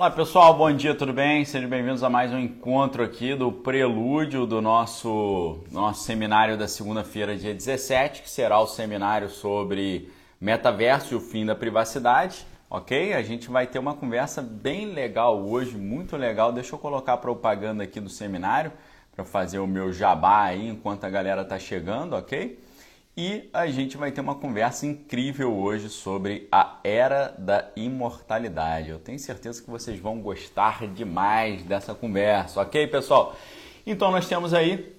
[0.00, 1.44] Olá pessoal, bom dia, tudo bem?
[1.44, 7.36] Sejam bem-vindos a mais um encontro aqui do prelúdio do nosso, nosso seminário da segunda-feira,
[7.36, 10.10] dia 17, que será o seminário sobre
[10.40, 13.12] metaverso e o fim da privacidade, ok?
[13.12, 16.50] A gente vai ter uma conversa bem legal hoje, muito legal.
[16.50, 18.72] Deixa eu colocar a propaganda aqui do seminário
[19.14, 22.58] para fazer o meu jabá aí enquanto a galera tá chegando, ok?
[23.16, 28.90] E a gente vai ter uma conversa incrível hoje sobre a era da imortalidade.
[28.90, 33.34] Eu tenho certeza que vocês vão gostar demais dessa conversa, ok, pessoal?
[33.84, 34.96] Então nós temos aí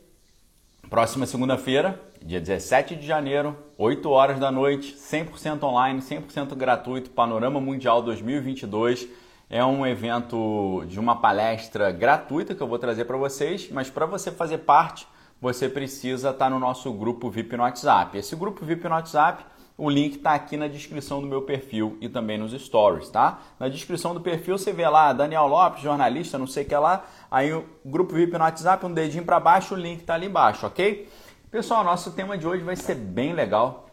[0.89, 7.61] próxima segunda-feira, dia 17 de janeiro, 8 horas da noite, 100% online, 100% gratuito, Panorama
[7.61, 9.07] Mundial 2022.
[9.49, 14.05] É um evento de uma palestra gratuita que eu vou trazer para vocês, mas para
[14.05, 15.07] você fazer parte
[15.41, 18.16] você precisa estar tá no nosso grupo VIP no WhatsApp.
[18.16, 19.44] Esse grupo VIP no WhatsApp,
[19.76, 23.40] o link está aqui na descrição do meu perfil e também nos stories, tá?
[23.59, 27.04] Na descrição do perfil você vê lá Daniel Lopes, jornalista, não sei o que lá.
[27.31, 30.67] Aí o grupo VIP no WhatsApp, um dedinho para baixo, o link está ali embaixo,
[30.67, 31.09] ok?
[31.50, 33.89] Pessoal, nosso tema de hoje vai ser bem legal,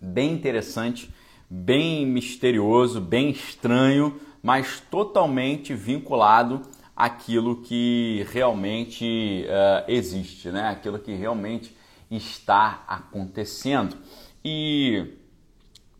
[0.00, 1.14] bem interessante,
[1.48, 6.60] bem misterioso, bem estranho, mas totalmente vinculado
[6.96, 10.68] aquilo que realmente uh, existe, né?
[10.68, 11.76] aquilo que realmente
[12.10, 13.96] está acontecendo.
[14.44, 15.14] E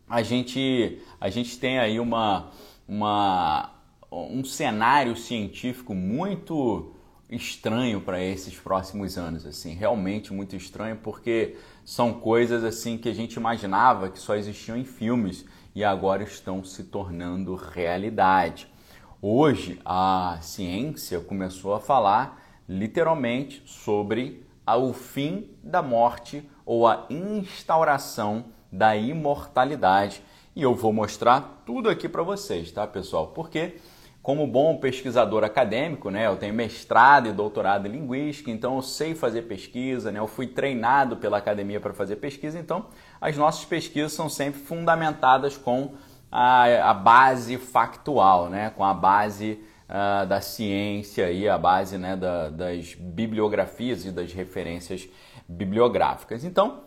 [0.07, 2.51] a gente, a gente tem aí uma,
[2.87, 3.71] uma,
[4.11, 6.93] um cenário científico muito
[7.29, 13.13] estranho para esses próximos anos, assim, realmente muito estranho, porque são coisas assim que a
[13.13, 18.67] gente imaginava que só existiam em filmes e agora estão se tornando realidade.
[19.27, 28.45] Hoje a ciência começou a falar literalmente sobre o fim da morte ou a instauração
[28.71, 30.21] da imortalidade.
[30.55, 33.29] E eu vou mostrar tudo aqui para vocês, tá, pessoal?
[33.29, 33.77] Porque
[34.21, 39.15] como bom pesquisador acadêmico, né, eu tenho mestrado e doutorado em linguística, então eu sei
[39.15, 42.87] fazer pesquisa, né, eu fui treinado pela academia para fazer pesquisa, então
[43.19, 45.95] as nossas pesquisas são sempre fundamentadas com
[46.37, 48.69] a, a base factual, né?
[48.71, 54.33] com a base uh, da ciência e a base né, da, das bibliografias e das
[54.33, 55.07] referências
[55.47, 56.43] bibliográficas.
[56.43, 56.83] Então,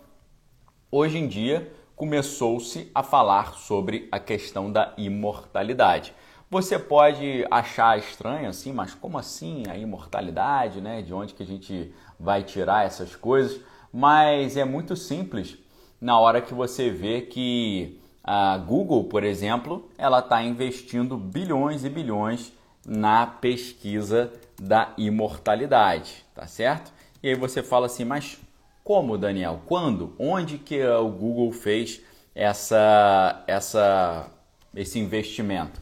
[0.93, 6.13] hoje em dia, começou-se a falar sobre a questão da imortalidade.
[6.51, 11.01] Você pode achar estranho assim, mas como assim a imortalidade, né?
[11.01, 13.63] De onde que a gente vai tirar essas coisas?
[13.91, 15.57] Mas é muito simples
[15.99, 17.99] na hora que você vê que
[18.31, 22.53] a Google, por exemplo, ela está investindo bilhões e bilhões
[22.87, 24.31] na pesquisa
[24.61, 26.93] da imortalidade, tá certo?
[27.23, 28.39] E aí você fala assim, mas
[28.85, 29.63] como, Daniel?
[29.65, 30.15] Quando?
[30.19, 32.03] Onde que o Google fez
[32.35, 34.31] essa, essa,
[34.77, 35.81] esse investimento?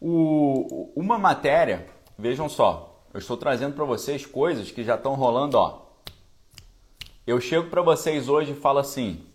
[0.00, 5.58] O, uma matéria, vejam só, eu estou trazendo para vocês coisas que já estão rolando,
[5.58, 5.82] ó.
[7.26, 9.26] Eu chego para vocês hoje e falo assim: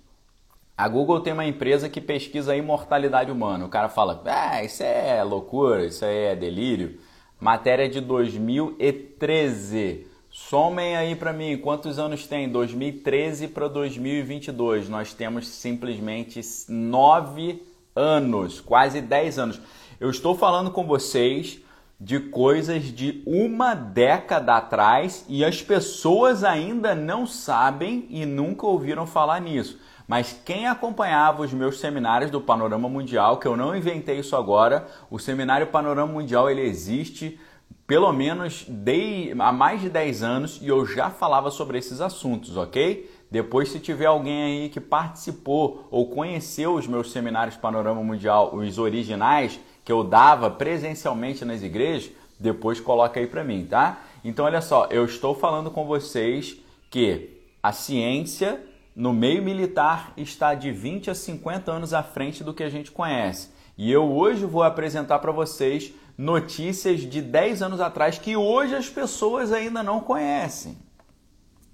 [0.77, 3.65] a Google tem uma empresa que pesquisa a imortalidade humana.
[3.65, 6.99] O cara fala, ah, isso é loucura, isso aí é delírio.
[7.39, 10.05] Matéria de 2013.
[10.29, 12.47] Somem aí para mim, quantos anos tem?
[12.47, 14.87] 2013 para 2022.
[14.87, 16.39] Nós temos simplesmente
[16.69, 17.63] 9
[17.95, 19.59] anos, quase 10 anos.
[19.99, 21.59] Eu estou falando com vocês
[21.99, 29.07] de coisas de uma década atrás e as pessoas ainda não sabem e nunca ouviram
[29.07, 29.79] falar nisso.
[30.07, 34.87] Mas quem acompanhava os meus seminários do Panorama Mundial, que eu não inventei isso agora,
[35.11, 37.37] o seminário Panorama Mundial ele existe
[37.85, 42.57] pelo menos de, há mais de 10 anos e eu já falava sobre esses assuntos,
[42.57, 43.09] ok?
[43.31, 48.77] Depois, se tiver alguém aí que participou ou conheceu os meus seminários Panorama Mundial, os
[48.77, 54.01] originais que eu dava presencialmente nas igrejas, depois coloca aí para mim, tá?
[54.23, 56.57] Então, olha só, eu estou falando com vocês
[56.89, 58.61] que a ciência
[58.97, 62.91] no meio militar está de 20 a 50 anos à frente do que a gente
[62.91, 63.51] conhece.
[63.77, 68.89] E eu hoje vou apresentar para vocês notícias de 10 anos atrás que hoje as
[68.89, 70.75] pessoas ainda não conhecem.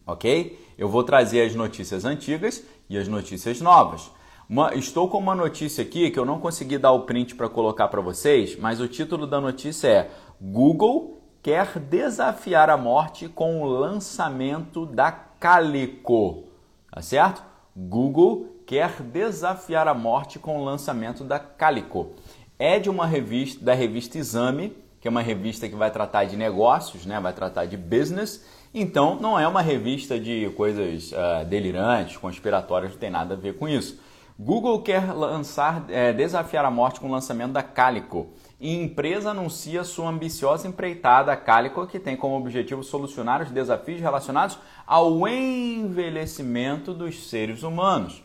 [0.05, 0.59] Ok?
[0.77, 4.11] Eu vou trazer as notícias antigas e as notícias novas.
[4.49, 7.87] Uma, estou com uma notícia aqui que eu não consegui dar o print para colocar
[7.87, 10.11] para vocês, mas o título da notícia é
[10.41, 16.51] Google quer desafiar a morte com o lançamento da Calico
[16.93, 17.43] tá certo?
[17.75, 22.11] Google quer desafiar a morte com o lançamento da Calico.
[22.59, 26.37] É de uma revista, da revista Exame, que é uma revista que vai tratar de
[26.37, 27.19] negócios, né?
[27.19, 28.45] vai tratar de business.
[28.73, 33.57] Então, não é uma revista de coisas uh, delirantes, conspiratórias, não tem nada a ver
[33.57, 33.99] com isso.
[34.39, 38.27] Google quer lançar, é, desafiar a morte com o lançamento da Calico.
[38.63, 44.57] E empresa anuncia sua ambiciosa empreitada Calico, que tem como objetivo solucionar os desafios relacionados
[44.87, 48.23] ao envelhecimento dos seres humanos.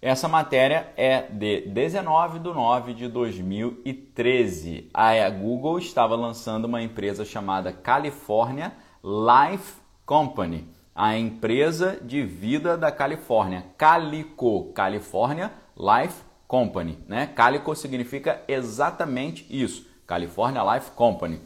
[0.00, 4.90] Essa matéria é de 19 de 9 de 2013.
[4.92, 8.72] A Google estava lançando uma empresa chamada California
[9.04, 9.74] Life
[10.04, 17.30] Company, a empresa de vida da Califórnia, Calico, California Life Company, né?
[17.34, 21.40] Calico significa exatamente isso, California Life Company.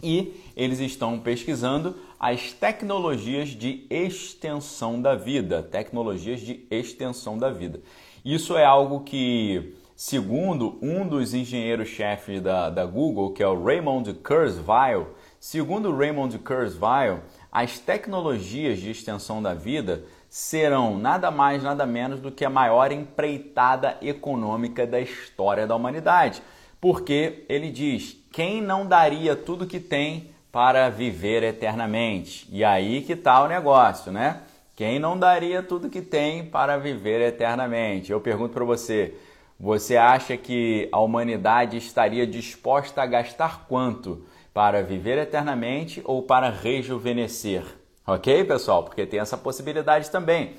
[0.00, 7.80] E eles estão pesquisando as tecnologias de extensão da vida, tecnologias de extensão da vida.
[8.24, 14.14] Isso é algo que, segundo um dos engenheiros-chefes da, da Google, que é o Raymond
[14.14, 15.08] Kurzweil,
[15.40, 17.18] segundo Raymond Kurzweil,
[17.50, 22.92] as tecnologias de extensão da vida serão nada mais, nada menos do que a maior
[22.92, 26.40] empreitada econômica da história da humanidade.
[26.80, 32.48] Porque ele diz: quem não daria tudo que tem para viver eternamente?
[32.50, 34.42] E aí que está o negócio, né?
[34.76, 38.12] Quem não daria tudo que tem para viver eternamente?
[38.12, 39.14] Eu pergunto para você:
[39.58, 44.24] você acha que a humanidade estaria disposta a gastar quanto
[44.54, 47.79] para viver eternamente ou para rejuvenescer?
[48.12, 48.82] Ok, pessoal?
[48.82, 50.54] Porque tem essa possibilidade também.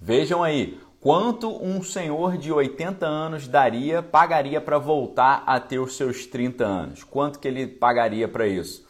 [0.00, 5.96] Vejam aí, quanto um senhor de 80 anos daria, pagaria para voltar a ter os
[5.96, 7.04] seus 30 anos?
[7.04, 8.84] Quanto que ele pagaria para isso?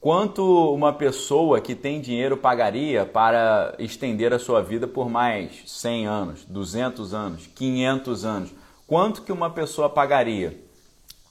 [0.00, 6.06] Quanto uma pessoa que tem dinheiro pagaria para estender a sua vida por mais 100
[6.06, 8.50] anos, 200 anos, 500 anos?
[8.86, 10.58] Quanto que uma pessoa pagaria?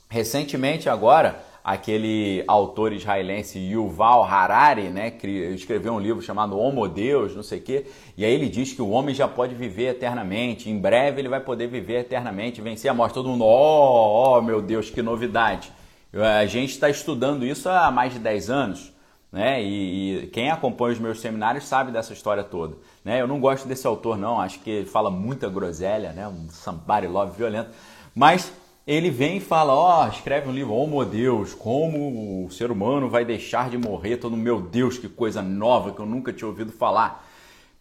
[0.08, 7.36] Recentemente agora, aquele autor israelense Yuval Harari, né, que escreveu um livro chamado Homo Deus,
[7.36, 7.86] não sei o quê,
[8.18, 11.40] e aí ele diz que o homem já pode viver eternamente, em breve ele vai
[11.40, 13.14] poder viver eternamente, vencer a morte.
[13.14, 15.72] Todo mundo, oh, oh meu Deus, que novidade.
[16.14, 18.92] A gente está estudando isso há mais de 10 anos,
[19.32, 22.76] né, e, e, quem acompanha os meus seminários sabe dessa história toda.
[23.06, 23.22] Né?
[23.22, 27.08] Eu não gosto desse autor não, acho que ele fala muita groselha, né, um somebody
[27.08, 27.70] love violento,
[28.14, 28.52] mas
[28.86, 32.72] ele vem e fala, ó, oh, escreve um livro, oh meu Deus, como o ser
[32.72, 36.48] humano vai deixar de morrer, todo meu Deus, que coisa nova que eu nunca tinha
[36.48, 37.28] ouvido falar.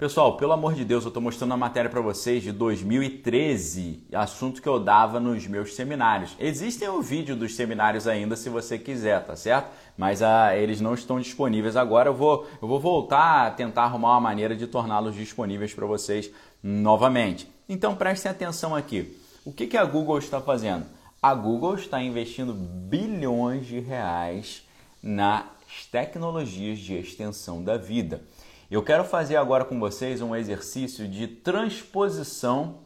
[0.01, 4.63] Pessoal, pelo amor de Deus, eu estou mostrando a matéria para vocês de 2013, assunto
[4.63, 6.35] que eu dava nos meus seminários.
[6.41, 9.71] Existem o vídeo dos seminários ainda, se você quiser, tá certo?
[9.99, 12.09] Mas ah, eles não estão disponíveis agora.
[12.09, 16.31] Eu vou, eu vou voltar a tentar arrumar uma maneira de torná-los disponíveis para vocês
[16.63, 17.47] novamente.
[17.69, 19.20] Então prestem atenção aqui.
[19.43, 20.85] O que, que a Google está fazendo?
[21.23, 24.67] A Google está investindo bilhões de reais
[25.03, 25.47] nas
[25.91, 28.23] tecnologias de extensão da vida.
[28.71, 32.81] Eu quero fazer agora com vocês um exercício de transposição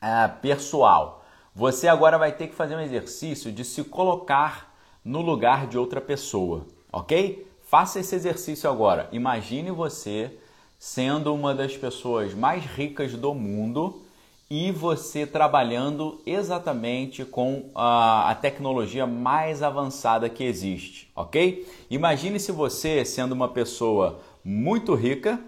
[0.00, 1.24] uh, pessoal.
[1.52, 4.72] Você agora vai ter que fazer um exercício de se colocar
[5.04, 7.44] no lugar de outra pessoa, ok?
[7.60, 9.08] Faça esse exercício agora.
[9.10, 10.38] Imagine você
[10.78, 14.01] sendo uma das pessoas mais ricas do mundo
[14.54, 21.66] e você trabalhando exatamente com a, a, tecnologia mais avançada que existe, ok?
[21.88, 25.40] Imagine se você, sendo uma pessoa muito rica,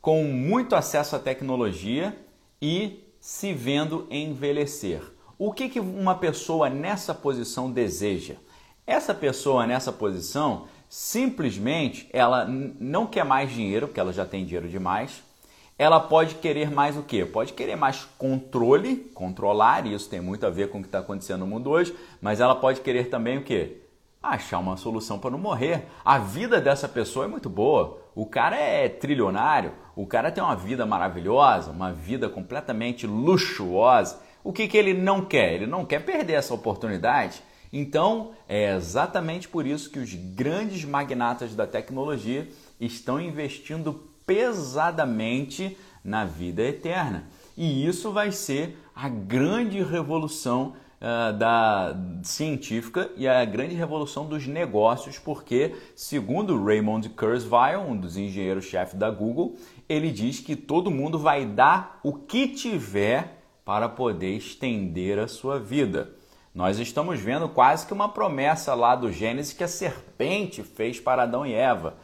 [0.00, 2.16] com muito acesso à tecnologia
[2.62, 5.02] e se vendo envelhecer.
[5.36, 8.36] O que, que uma pessoa nessa posição deseja?
[8.86, 14.68] Essa pessoa nessa posição simplesmente ela não quer mais dinheiro, porque ela já tem dinheiro
[14.68, 15.25] demais
[15.78, 17.24] ela pode querer mais o quê?
[17.24, 21.00] Pode querer mais controle, controlar, e isso tem muito a ver com o que está
[21.00, 23.82] acontecendo no mundo hoje, mas ela pode querer também o quê?
[24.22, 25.86] Achar uma solução para não morrer.
[26.04, 28.00] A vida dessa pessoa é muito boa.
[28.14, 34.18] O cara é trilionário, o cara tem uma vida maravilhosa, uma vida completamente luxuosa.
[34.42, 35.52] O que, que ele não quer?
[35.54, 37.42] Ele não quer perder essa oportunidade.
[37.72, 42.48] Então, é exatamente por isso que os grandes magnatas da tecnologia
[42.80, 47.24] estão investindo pesadamente na vida eterna.
[47.56, 54.46] E isso vai ser a grande revolução uh, da científica e a grande revolução dos
[54.46, 59.56] negócios, porque, segundo Raymond Kurzweil, um dos engenheiros-chefe da Google,
[59.88, 65.58] ele diz que todo mundo vai dar o que tiver para poder estender a sua
[65.58, 66.10] vida.
[66.54, 71.24] Nós estamos vendo quase que uma promessa lá do Gênesis que a serpente fez para
[71.24, 71.94] Adão e Eva.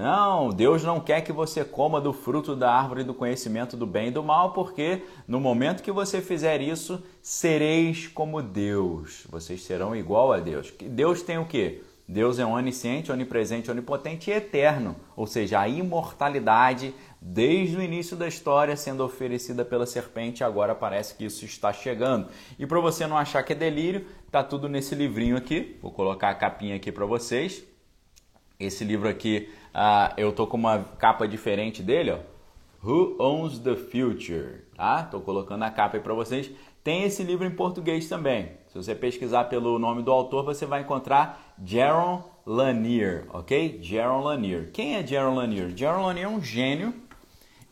[0.00, 4.08] Não, Deus não quer que você coma do fruto da árvore do conhecimento do bem
[4.08, 9.26] e do mal, porque no momento que você fizer isso, sereis como Deus.
[9.28, 10.72] Vocês serão igual a Deus.
[10.80, 11.82] Deus tem o quê?
[12.08, 18.26] Deus é onisciente, onipresente, onipotente e eterno, ou seja, a imortalidade desde o início da
[18.26, 22.28] história sendo oferecida pela serpente, agora parece que isso está chegando.
[22.58, 25.78] E para você não achar que é delírio, tá tudo nesse livrinho aqui.
[25.82, 27.69] Vou colocar a capinha aqui para vocês.
[28.60, 32.18] Esse livro aqui, uh, eu tô com uma capa diferente dele, ó.
[32.82, 35.02] Who Owns the Future, tá?
[35.02, 36.50] Tô colocando a capa aí para vocês.
[36.84, 38.52] Tem esse livro em português também.
[38.68, 43.78] Se você pesquisar pelo nome do autor, você vai encontrar Jaron Lanier, ok?
[43.82, 44.70] Jaron Lanier.
[44.72, 45.74] Quem é Jaron Lanier?
[45.74, 46.94] Jaron Lanier é um gênio.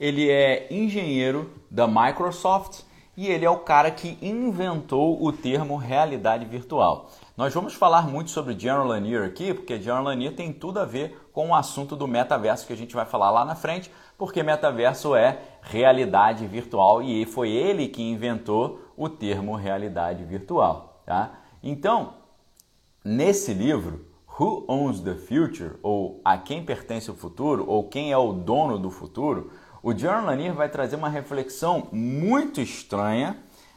[0.01, 2.83] Ele é engenheiro da Microsoft
[3.17, 7.11] e ele é o cara que inventou o termo realidade virtual.
[7.39, 11.31] Nós vamos falar muito sobre Jaron Lanier aqui, porque Jaron Lanier tem tudo a ver
[11.33, 15.15] com o assunto do metaverso que a gente vai falar lá na frente, porque metaverso
[15.15, 21.39] é realidade virtual e foi ele que inventou o termo realidade virtual, tá?
[21.63, 22.15] Então,
[23.05, 24.05] nesse livro,
[24.37, 28.77] Who Owns the Future, ou A Quem Pertence o Futuro, ou Quem é o Dono
[28.81, 33.37] do Futuro, o John Lanier vai trazer uma reflexão muito estranha,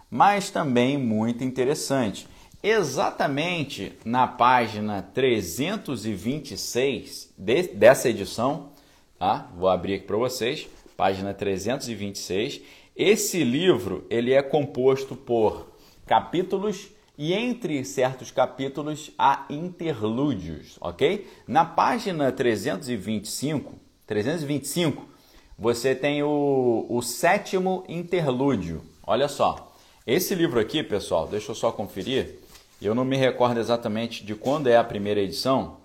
[0.10, 2.28] mas também muito interessante.
[2.64, 8.70] Exatamente na página 326 de, dessa edição,
[9.18, 9.50] tá?
[9.58, 12.62] Vou abrir aqui para vocês, página 326.
[12.96, 15.72] Esse livro ele é composto por
[16.06, 21.28] capítulos e entre certos capítulos há interlúdios, ok?
[21.48, 23.74] Na página 325,
[24.06, 25.10] 325
[25.58, 28.84] você tem o, o sétimo interlúdio.
[29.04, 29.74] Olha só,
[30.06, 32.41] esse livro aqui, pessoal, deixa eu só conferir.
[32.82, 35.78] Eu não me recordo exatamente de quando é a primeira edição.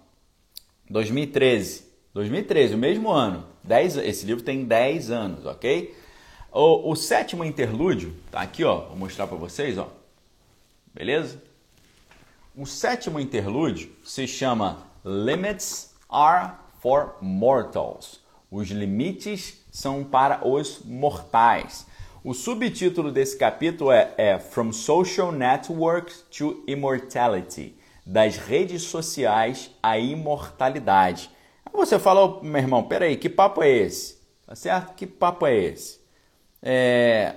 [0.89, 1.85] 2013.
[2.15, 3.45] 2013, o mesmo ano.
[3.63, 5.95] Dez, esse livro tem 10 anos, ok?
[6.51, 8.87] O, o sétimo interlúdio, tá aqui, ó.
[8.87, 9.91] Vou mostrar para vocês, ó.
[10.95, 11.43] Beleza?
[12.57, 18.21] O sétimo interlúdio se chama Limits Are for Mortals.
[18.51, 21.86] Os limites são para os mortais.
[22.27, 29.97] O subtítulo desse capítulo é, é From Social Networks to Immortality das redes sociais à
[29.97, 31.31] imortalidade.
[31.73, 34.19] Você falou, meu irmão, peraí, que papo é esse?
[34.45, 34.97] Tá certo?
[34.97, 36.01] Que papo é esse?
[36.61, 37.37] É...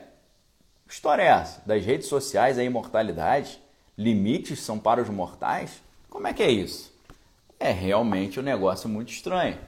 [0.90, 1.62] História é essa?
[1.68, 3.62] Das redes sociais à imortalidade?
[3.96, 5.84] Limites são para os mortais?
[6.10, 6.92] Como é que é isso?
[7.60, 9.60] É realmente um negócio muito estranho.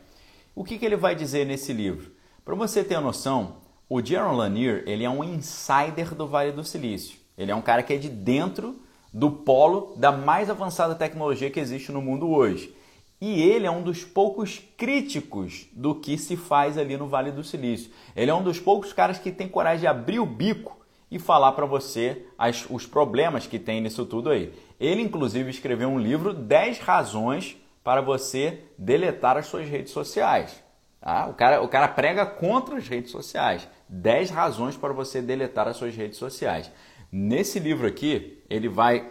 [0.55, 2.11] O que, que ele vai dizer nesse livro?
[2.43, 3.60] Para você ter noção,
[3.93, 7.19] o Jaron Lanier ele é um insider do Vale do Silício.
[7.37, 8.79] Ele é um cara que é de dentro
[9.11, 12.73] do polo da mais avançada tecnologia que existe no mundo hoje.
[13.19, 17.43] E ele é um dos poucos críticos do que se faz ali no Vale do
[17.43, 17.91] Silício.
[18.15, 20.79] Ele é um dos poucos caras que tem coragem de abrir o bico
[21.11, 24.53] e falar para você as, os problemas que tem nisso tudo aí.
[24.79, 30.63] Ele, inclusive, escreveu um livro 10 razões para você deletar as suas redes sociais.
[31.01, 33.67] Ah, o, cara, o cara prega contra as redes sociais.
[33.89, 36.71] 10 razões para você deletar as suas redes sociais.
[37.11, 39.09] Nesse livro aqui, ele vai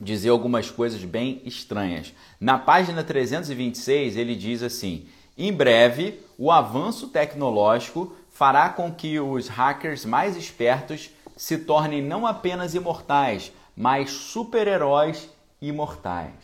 [0.00, 2.14] dizer algumas coisas bem estranhas.
[2.40, 9.48] Na página 326, ele diz assim: em breve, o avanço tecnológico fará com que os
[9.48, 16.34] hackers mais espertos se tornem não apenas imortais, mas super-heróis imortais.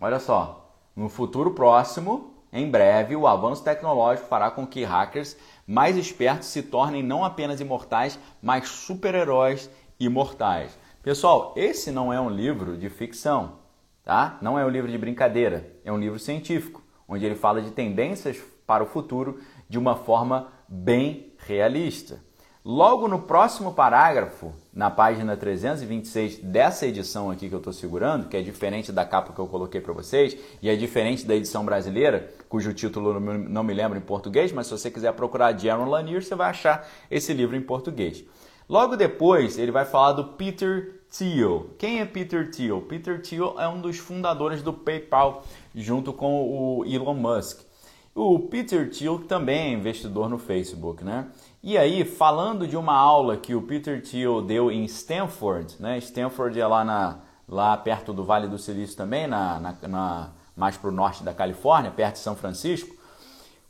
[0.00, 5.36] Olha só, no futuro próximo, em breve, o avanço tecnológico fará com que hackers
[5.66, 10.78] mais espertos se tornem não apenas imortais, mas super-heróis imortais.
[11.02, 13.58] Pessoal, esse não é um livro de ficção,
[14.02, 14.38] tá?
[14.40, 18.38] Não é um livro de brincadeira, é um livro científico, onde ele fala de tendências
[18.66, 22.22] para o futuro de uma forma bem realista.
[22.64, 28.36] Logo no próximo parágrafo, na página 326 dessa edição aqui que eu estou segurando, que
[28.36, 32.32] é diferente da capa que eu coloquei para vocês e é diferente da edição brasileira,
[32.48, 36.36] cujo título não me lembro em português, mas se você quiser procurar Jaron Lanier, você
[36.36, 38.24] vai achar esse livro em português.
[38.68, 41.70] Logo depois, ele vai falar do Peter Thiel.
[41.76, 42.80] Quem é Peter Thiel?
[42.82, 45.42] Peter Thiel é um dos fundadores do PayPal,
[45.74, 47.66] junto com o Elon Musk.
[48.14, 51.26] O Peter Thiel também é investidor no Facebook, né?
[51.62, 55.98] E aí, falando de uma aula que o Peter Thiel deu em Stanford, né?
[55.98, 60.76] Stanford é lá, na, lá perto do Vale do Silício também, na, na, na mais
[60.76, 62.96] para o norte da Califórnia, perto de São Francisco.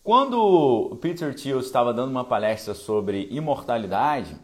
[0.02, 4.36] Quando o Peter Thiel estava dando uma palestra sobre imortalidade,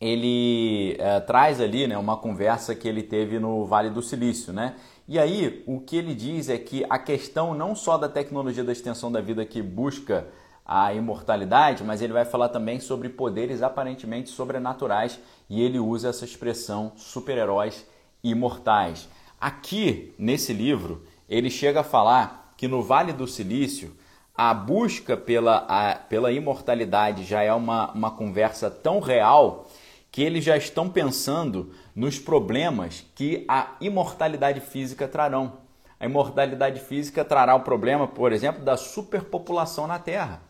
[0.00, 4.76] ele é, traz ali né, uma conversa que ele teve no Vale do Silício, né?
[5.06, 8.72] E aí, o que ele diz é que a questão não só da tecnologia da
[8.72, 10.28] extensão da vida que busca
[10.64, 16.24] a imortalidade, mas ele vai falar também sobre poderes aparentemente sobrenaturais e ele usa essa
[16.24, 17.86] expressão super-heróis
[18.22, 19.08] imortais.
[19.40, 23.96] Aqui nesse livro, ele chega a falar que no Vale do Silício
[24.36, 29.68] a busca pela, a, pela imortalidade já é uma, uma conversa tão real
[30.10, 35.58] que eles já estão pensando nos problemas que a imortalidade física trarão.
[35.98, 40.40] A imortalidade física trará o problema, por exemplo, da superpopulação na Terra.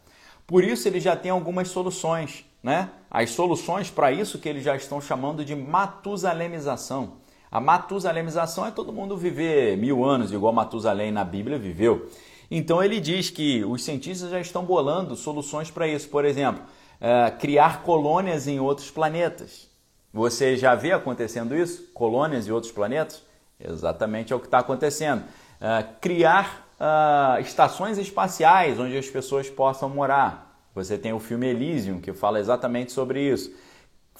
[0.50, 2.90] Por isso eles já têm algumas soluções, né?
[3.08, 7.18] As soluções para isso que eles já estão chamando de matusalemização.
[7.48, 12.10] A matusalemização é todo mundo viver mil anos, igual Matusalém na Bíblia viveu.
[12.50, 16.08] Então ele diz que os cientistas já estão bolando soluções para isso.
[16.08, 16.64] Por exemplo,
[17.00, 19.68] uh, criar colônias em outros planetas.
[20.12, 21.92] Você já vê acontecendo isso?
[21.94, 23.22] Colônias em outros planetas?
[23.60, 25.20] Exatamente é o que está acontecendo.
[25.60, 30.68] Uh, criar uh, estações espaciais onde as pessoas possam morar.
[30.74, 33.52] Você tem o filme Elysium que fala exatamente sobre isso.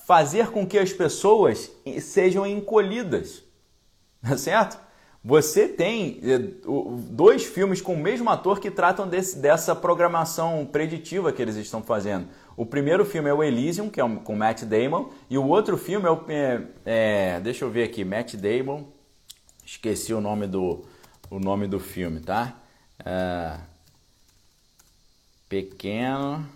[0.07, 3.43] Fazer com que as pessoas sejam encolhidas,
[4.23, 4.79] tá certo?
[5.23, 6.39] Você tem eh,
[7.11, 11.83] dois filmes com o mesmo ator que tratam desse, dessa programação preditiva que eles estão
[11.83, 12.27] fazendo.
[12.57, 16.07] O primeiro filme é o Elysium, que é com Matt Damon, e o outro filme
[16.07, 16.25] é o.
[16.27, 18.85] É, é, deixa eu ver aqui, Matt Damon.
[19.65, 20.87] Esqueci o nome do,
[21.31, 22.55] o nome do filme, tá?
[23.05, 23.59] É,
[25.49, 26.47] pequeno.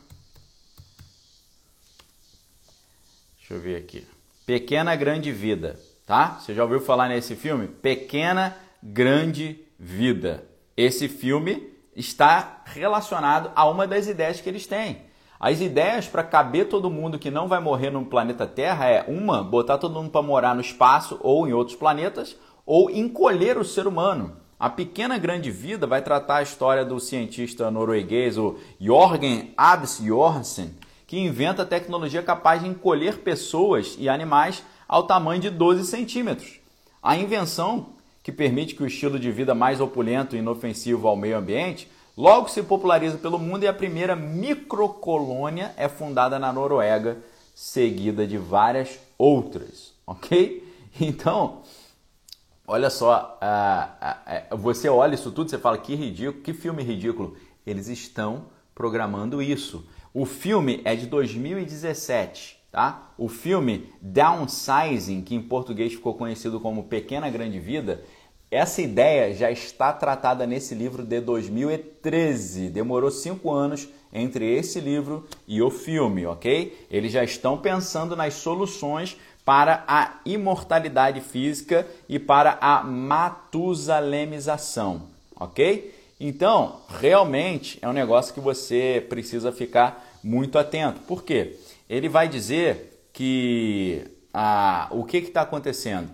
[3.39, 4.07] Deixa eu ver aqui.
[4.45, 6.39] Pequena Grande Vida tá?
[6.41, 7.67] Você já ouviu falar nesse filme?
[7.67, 10.45] Pequena Grande Vida.
[10.77, 15.03] Esse filme está relacionado a uma das ideias que eles têm.
[15.39, 19.43] As ideias para caber todo mundo que não vai morrer no planeta Terra é uma,
[19.43, 23.87] botar todo mundo para morar no espaço ou em outros planetas, ou encolher o ser
[23.87, 24.37] humano.
[24.59, 30.73] A Pequena Grande Vida vai tratar a história do cientista norueguês, o Jorgen Absjorsen,
[31.07, 36.61] que inventa tecnologia capaz de encolher pessoas e animais ao tamanho de 12 centímetros.
[37.03, 37.87] A invenção,
[38.23, 42.49] que permite que o estilo de vida mais opulento e inofensivo ao meio ambiente logo
[42.49, 47.19] se populariza pelo mundo e a primeira microcolônia é fundada na Noruega,
[47.55, 50.63] seguida de várias outras, ok?
[51.01, 51.64] Então,
[52.67, 53.39] olha só,
[54.59, 57.37] você olha isso tudo, você fala que ridículo, que filme ridículo.
[57.67, 59.87] Eles estão programando isso.
[60.13, 62.65] O filme é de 2017.
[62.75, 63.13] Tá?
[63.17, 68.03] O filme Downsizing, que em português ficou conhecido como Pequena Grande Vida,
[68.51, 72.71] essa ideia já está tratada nesse livro de 2013.
[72.71, 76.87] Demorou cinco anos entre esse livro e o filme, ok?
[76.91, 85.03] Eles já estão pensando nas soluções para a imortalidade física e para a matusalemização,
[85.37, 85.95] ok?
[86.19, 91.01] Então, realmente é um negócio que você precisa ficar muito atento.
[91.01, 91.59] Por quê?
[91.89, 96.11] ele vai dizer que a, o que está acontecendo?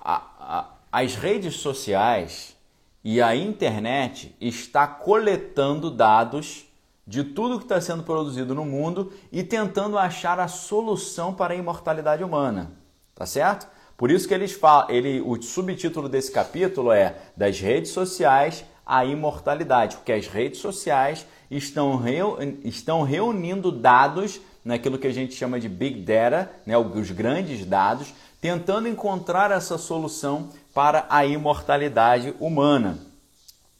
[0.00, 2.56] A, a, as redes sociais
[3.02, 6.66] e a internet está coletando dados
[7.06, 11.56] de tudo que está sendo produzido no mundo e tentando achar a solução para a
[11.56, 12.72] imortalidade humana,
[13.14, 13.66] tá certo?
[13.96, 19.04] Por isso que eles falam, ele, o subtítulo desse capítulo é das redes sociais à
[19.04, 25.60] imortalidade, porque as redes sociais estão, reu, estão reunindo dados naquilo que a gente chama
[25.60, 32.98] de Big Data, né, os grandes dados, tentando encontrar essa solução para a imortalidade humana.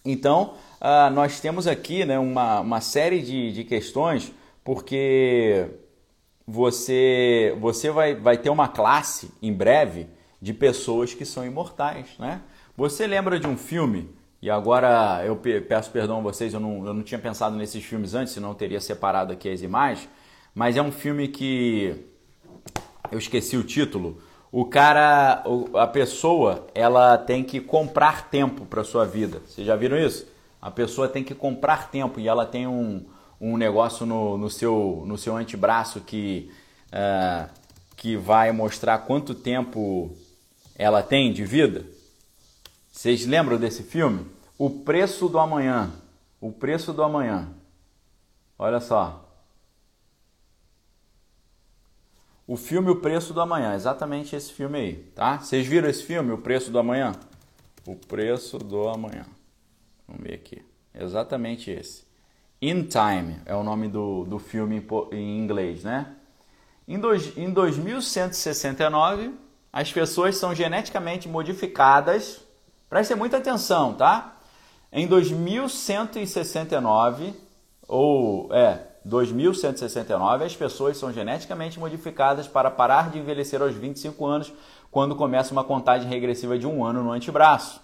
[0.04, 4.30] Então, uh, nós temos aqui né, uma, uma série de, de questões,
[4.62, 5.66] porque
[6.46, 10.06] você, você vai, vai ter uma classe em breve
[10.40, 12.08] de pessoas que são imortais.
[12.18, 12.40] Né?
[12.76, 14.10] Você lembra de um filme,
[14.42, 18.14] e agora eu peço perdão a vocês, eu não, eu não tinha pensado nesses filmes
[18.14, 20.08] antes, senão eu teria separado aqui as imagens
[20.54, 21.96] mas é um filme que
[23.10, 24.22] eu esqueci o título.
[24.52, 25.42] O cara,
[25.74, 29.42] a pessoa, ela tem que comprar tempo para sua vida.
[29.44, 30.26] Vocês já viram isso?
[30.64, 33.04] A pessoa tem que comprar tempo e ela tem um,
[33.38, 36.50] um negócio no, no, seu, no seu antebraço que,
[36.88, 37.50] uh,
[37.94, 40.16] que vai mostrar quanto tempo
[40.74, 41.84] ela tem de vida.
[42.90, 44.26] Vocês lembram desse filme?
[44.56, 45.92] O Preço do Amanhã.
[46.40, 47.46] O Preço do Amanhã.
[48.58, 49.22] Olha só.
[52.46, 55.40] O filme O Preço do Amanhã, exatamente esse filme aí, tá?
[55.40, 57.12] Vocês viram esse filme, O Preço do Amanhã?
[57.86, 59.26] O Preço do Amanhã.
[60.06, 60.62] Vamos ver aqui.
[60.94, 62.04] Exatamente esse.
[62.62, 66.14] In Time é o nome do, do filme em inglês, né?
[66.86, 69.34] Em, dois, em 2169,
[69.72, 72.40] as pessoas são geneticamente modificadas.
[72.88, 74.36] Prestem muita atenção, tá?
[74.92, 77.34] Em 2169,
[77.88, 84.52] ou é, 2169, as pessoas são geneticamente modificadas para parar de envelhecer aos 25 anos,
[84.90, 87.83] quando começa uma contagem regressiva de um ano no antebraço.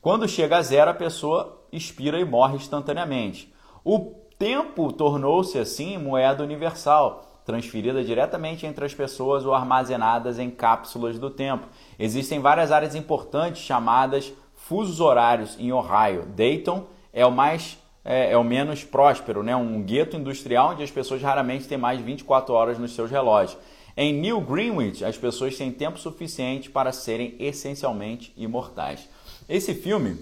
[0.00, 3.52] Quando chega a zero, a pessoa expira e morre instantaneamente.
[3.84, 11.18] O tempo tornou-se assim moeda universal, transferida diretamente entre as pessoas ou armazenadas em cápsulas
[11.18, 11.66] do tempo.
[11.98, 16.26] Existem várias áreas importantes chamadas fusos horários em Ohio.
[16.26, 19.56] Dayton é o mais é, é, o menos próspero, né?
[19.56, 23.58] um gueto industrial onde as pessoas raramente têm mais de 24 horas nos seus relógios.
[23.96, 29.08] Em New Greenwich, as pessoas têm tempo suficiente para serem essencialmente imortais.
[29.48, 30.18] Esse filme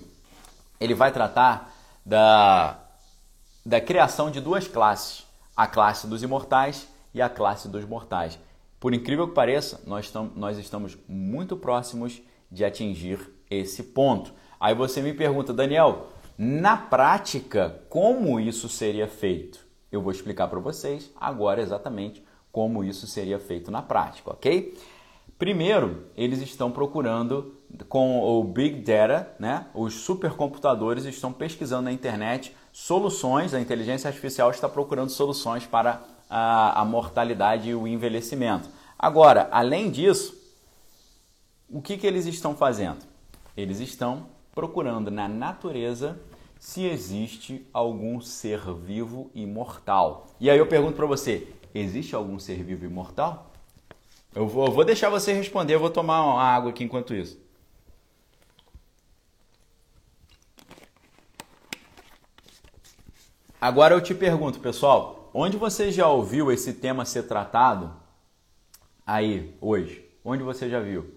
[0.79, 2.79] ele vai tratar da,
[3.65, 8.39] da criação de duas classes, a classe dos imortais e a classe dos mortais.
[8.79, 13.19] Por incrível que pareça, nós, tam, nós estamos muito próximos de atingir
[13.51, 14.33] esse ponto.
[14.61, 16.09] Aí você me pergunta, Daniel,
[16.39, 19.67] na prática, como isso seria feito?
[19.91, 24.77] Eu vou explicar para vocês agora exatamente como isso seria feito na prática, ok?
[25.39, 27.55] Primeiro, eles estão procurando
[27.89, 29.67] com o Big Data, né?
[29.75, 36.81] Os supercomputadores estão pesquisando na internet soluções, a inteligência artificial está procurando soluções para a,
[36.81, 38.69] a mortalidade e o envelhecimento.
[38.99, 40.35] Agora, além disso,
[41.69, 43.05] o que, que eles estão fazendo?
[43.55, 46.19] Eles estão procurando na natureza
[46.59, 50.29] se existe algum ser vivo imortal.
[50.41, 53.53] E aí eu pergunto para você, existe algum ser vivo imortal?
[54.37, 57.41] Eu vou, eu vou deixar você responder, eu vou tomar uma água aqui enquanto isso.
[63.59, 67.91] Agora eu te pergunto, pessoal, onde você já ouviu esse tema ser tratado
[69.07, 70.05] aí hoje?
[70.23, 71.15] Onde você já viu?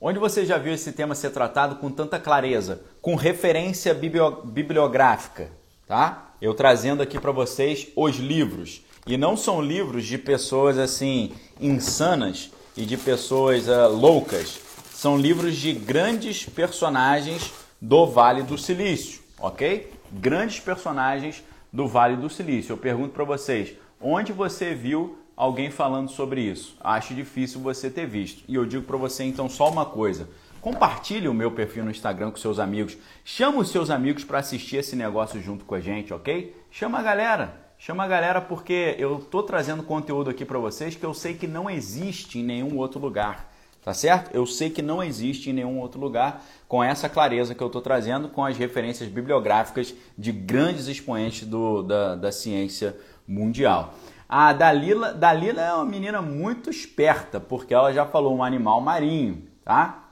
[0.00, 5.52] Onde você já viu esse tema ser tratado com tanta clareza, com referência bibliográfica,
[5.86, 6.34] tá?
[6.42, 8.84] Eu trazendo aqui para vocês os livros.
[9.06, 14.60] E não são livros de pessoas assim insanas e de pessoas uh, loucas.
[14.90, 19.92] São livros de grandes personagens do Vale do Silício, ok?
[20.12, 22.72] Grandes personagens do Vale do Silício.
[22.72, 26.76] Eu pergunto para vocês, onde você viu alguém falando sobre isso?
[26.80, 28.42] Acho difícil você ter visto.
[28.48, 30.28] E eu digo para você então só uma coisa.
[30.60, 32.96] Compartilhe o meu perfil no Instagram com seus amigos.
[33.24, 36.56] Chama os seus amigos para assistir esse negócio junto com a gente, ok?
[36.70, 37.65] Chama a galera.
[37.78, 41.46] Chama a galera porque eu tô trazendo conteúdo aqui para vocês que eu sei que
[41.46, 43.52] não existe em nenhum outro lugar.
[43.84, 44.34] Tá certo?
[44.34, 47.80] Eu sei que não existe em nenhum outro lugar com essa clareza que eu estou
[47.80, 52.96] trazendo, com as referências bibliográficas de grandes expoentes do, da, da ciência
[53.28, 53.94] mundial.
[54.28, 59.46] A Dalila, Dalila é uma menina muito esperta, porque ela já falou um animal marinho,
[59.64, 60.02] tá?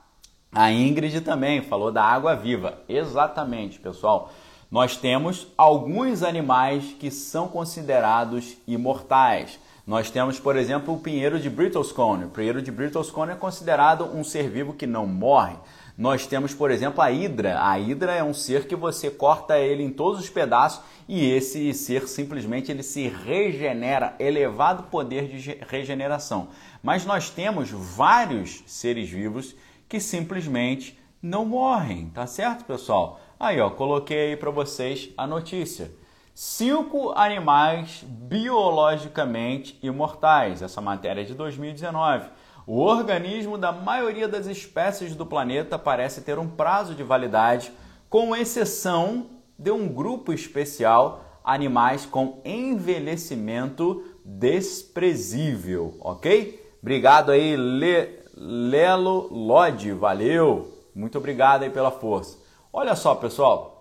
[0.53, 2.79] A Ingrid também falou da água viva.
[2.88, 4.31] Exatamente, pessoal.
[4.75, 9.57] Nós temos alguns animais que são considerados imortais.
[9.87, 12.25] Nós temos, por exemplo, o pinheiro de Bristolscone.
[12.25, 15.55] O pinheiro de Bristolscone é considerado um ser vivo que não morre.
[15.97, 17.65] Nós temos, por exemplo, a hidra.
[17.65, 21.73] A hidra é um ser que você corta ele em todos os pedaços e esse
[21.73, 26.49] ser simplesmente ele se regenera, elevado poder de regeneração.
[26.83, 29.55] Mas nós temos vários seres vivos
[29.89, 33.19] que simplesmente não morrem, tá certo, pessoal?
[33.41, 35.91] Aí, ó, coloquei aí para vocês a notícia
[36.35, 40.61] cinco animais biologicamente imortais.
[40.61, 42.29] Essa matéria é de 2019.
[42.67, 47.73] O organismo da maioria das espécies do planeta parece ter um prazo de validade,
[48.11, 56.63] com exceção de um grupo especial, animais com envelhecimento desprezível, ok?
[56.83, 58.23] Obrigado aí, Le...
[58.37, 60.74] Lelo Lodi, valeu!
[60.94, 62.38] Muito obrigado aí pela força.
[62.72, 63.74] Olha só, pessoal,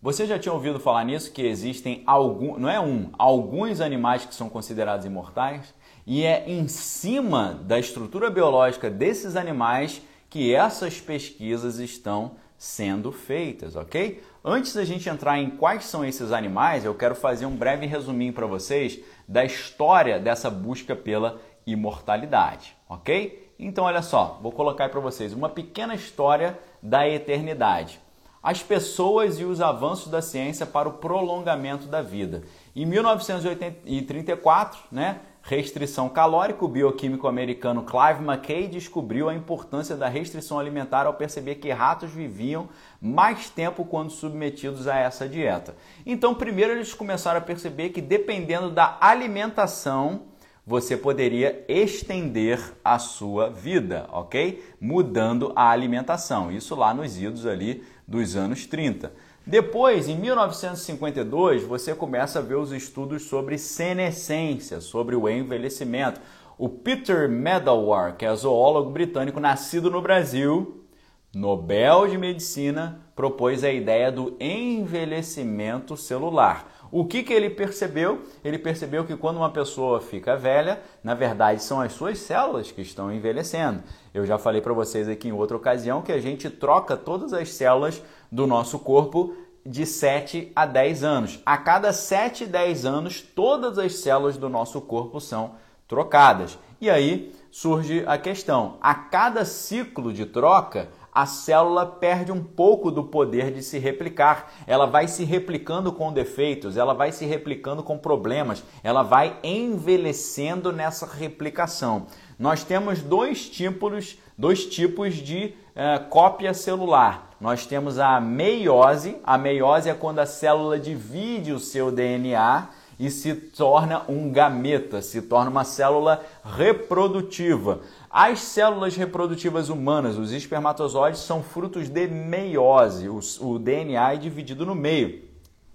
[0.00, 4.34] você já tinha ouvido falar nisso que existem algum, não é um, alguns animais que
[4.34, 5.74] são considerados imortais
[6.06, 10.00] e é em cima da estrutura biológica desses animais
[10.30, 14.22] que essas pesquisas estão sendo feitas, ok?
[14.44, 18.32] Antes da gente entrar em quais são esses animais, eu quero fazer um breve resuminho
[18.32, 23.45] para vocês da história dessa busca pela imortalidade, ok?
[23.58, 28.00] Então, olha só, vou colocar para vocês uma pequena história da eternidade
[28.46, 32.44] as pessoas e os avanços da ciência para o prolongamento da vida.
[32.76, 40.60] Em 1934, né, restrição calórica, o bioquímico americano Clive McKay descobriu a importância da restrição
[40.60, 42.68] alimentar ao perceber que ratos viviam
[43.00, 45.74] mais tempo quando submetidos a essa dieta.
[46.06, 50.22] Então, primeiro eles começaram a perceber que dependendo da alimentação,
[50.66, 54.64] você poderia estender a sua vida, ok?
[54.80, 56.50] Mudando a alimentação.
[56.50, 59.12] Isso lá nos idos ali dos anos 30.
[59.46, 66.20] Depois, em 1952, você começa a ver os estudos sobre senescência, sobre o envelhecimento.
[66.58, 70.84] O Peter Medawar, que é zoólogo britânico nascido no Brasil,
[71.32, 76.75] Nobel de Medicina, propôs a ideia do envelhecimento celular.
[76.90, 78.22] O que, que ele percebeu?
[78.44, 82.82] Ele percebeu que quando uma pessoa fica velha, na verdade são as suas células que
[82.82, 83.82] estão envelhecendo.
[84.14, 87.50] Eu já falei para vocês aqui em outra ocasião que a gente troca todas as
[87.52, 91.40] células do nosso corpo de 7 a 10 anos.
[91.44, 95.52] A cada 7 10 anos, todas as células do nosso corpo são
[95.88, 96.58] trocadas.
[96.80, 102.90] E aí surge a questão: a cada ciclo de troca, a célula perde um pouco
[102.90, 104.52] do poder de se replicar.
[104.66, 110.70] Ela vai se replicando com defeitos, ela vai se replicando com problemas, ela vai envelhecendo
[110.70, 112.06] nessa replicação.
[112.38, 117.30] Nós temos dois tipos, dois tipos de uh, cópia celular.
[117.40, 119.16] Nós temos a meiose.
[119.24, 125.02] A meiose é quando a célula divide o seu DNA e se torna um gameta,
[125.02, 127.80] se torna uma célula reprodutiva.
[128.18, 133.10] As células reprodutivas humanas, os espermatozoides, são frutos de meiose.
[133.10, 135.22] O, DNA é dividido no meio.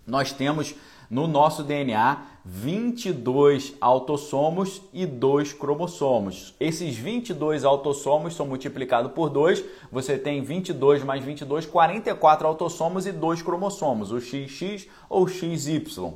[0.07, 0.73] Nós temos
[1.07, 6.55] no nosso DNA 22 autossomos e 2 cromossomos.
[6.59, 13.11] Esses 22 autossomos são multiplicados por 2, você tem 22 mais 22, 44 autossomos e
[13.11, 16.15] 2 cromossomos, o XX ou XY.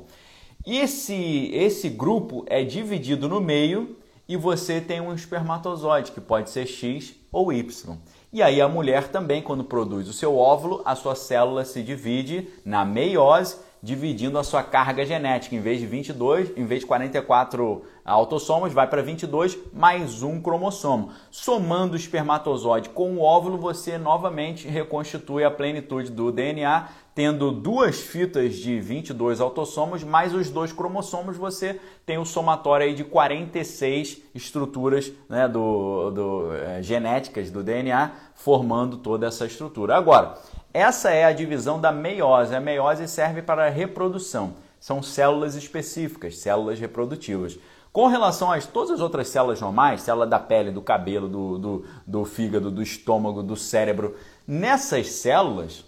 [0.66, 3.96] Esse, esse grupo é dividido no meio
[4.28, 7.96] e você tem um espermatozoide, que pode ser X ou Y.
[8.32, 12.48] E aí a mulher também, quando produz o seu óvulo, a sua célula se divide
[12.64, 15.54] na meiose dividindo a sua carga genética.
[15.54, 21.10] Em vez de 22, em vez de 44 autossomos, vai para 22 mais um cromossomo.
[21.28, 28.00] Somando o espermatozoide com o óvulo, você novamente reconstitui a plenitude do DNA, tendo duas
[28.00, 34.22] fitas de 22 autossomos mais os dois cromossomos, você tem o somatório aí de 46
[34.34, 39.96] estruturas né, do, do é, genéticas do DNA, formando toda essa estrutura.
[39.96, 40.34] Agora,
[40.72, 42.54] essa é a divisão da meiose.
[42.54, 44.54] A meiose serve para a reprodução.
[44.78, 47.58] São células específicas, células reprodutivas.
[47.96, 51.84] Com relação a todas as outras células normais, célula da pele, do cabelo, do, do,
[52.06, 55.82] do fígado, do estômago, do cérebro, nessas células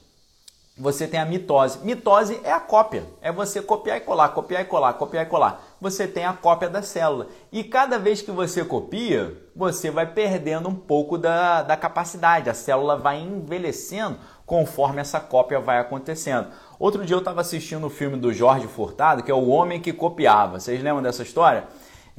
[0.75, 1.81] você tem a mitose.
[1.85, 5.63] Mitose é a cópia, é você copiar e colar, copiar e colar, copiar e colar.
[5.83, 7.27] Você tem a cópia da célula.
[7.53, 12.49] E cada vez que você copia, você vai perdendo um pouco da, da capacidade.
[12.49, 14.17] A célula vai envelhecendo
[14.47, 16.49] conforme essa cópia vai acontecendo.
[16.79, 19.93] Outro dia eu estava assistindo o filme do Jorge Furtado, que é O Homem que
[19.93, 20.59] Copiava.
[20.59, 21.69] Vocês lembram dessa história?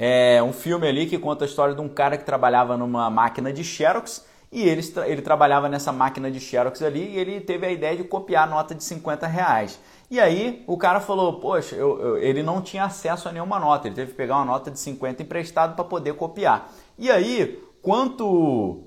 [0.01, 3.51] É um filme ali que conta a história de um cara que trabalhava numa máquina
[3.51, 7.71] de Xerox e ele, ele trabalhava nessa máquina de Xerox ali e ele teve a
[7.71, 9.77] ideia de copiar a nota de 50 reais.
[10.09, 13.87] E aí o cara falou, poxa, eu, eu, ele não tinha acesso a nenhuma nota,
[13.87, 16.71] ele teve que pegar uma nota de 50 emprestado para poder copiar.
[16.97, 18.25] E aí, quanto,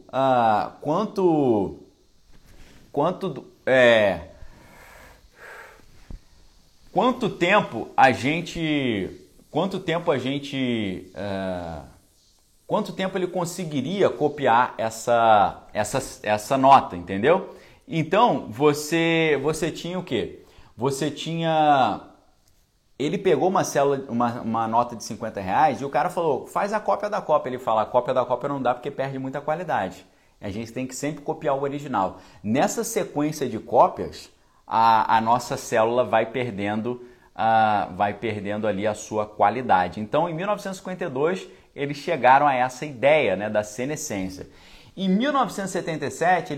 [0.09, 1.79] uh, quanto
[2.90, 4.29] quanto é
[6.90, 9.21] quanto tempo a gente
[9.52, 11.82] quanto tempo a gente é,
[12.66, 17.54] quanto tempo ele conseguiria copiar essa essa essa nota entendeu
[17.86, 20.40] então você você tinha o que
[20.76, 22.08] você tinha
[22.98, 26.72] ele pegou uma célula, uma, uma nota de 50 reais e o cara falou, faz
[26.72, 27.50] a cópia da cópia.
[27.50, 30.06] Ele fala, a cópia da cópia não dá porque perde muita qualidade.
[30.40, 32.18] A gente tem que sempre copiar o original.
[32.42, 34.30] Nessa sequência de cópias,
[34.66, 40.00] a, a nossa célula vai perdendo, uh, vai perdendo ali a sua qualidade.
[40.00, 44.46] Então, em 1952, eles chegaram a essa ideia né, da senescência.
[44.96, 46.52] Em 1977,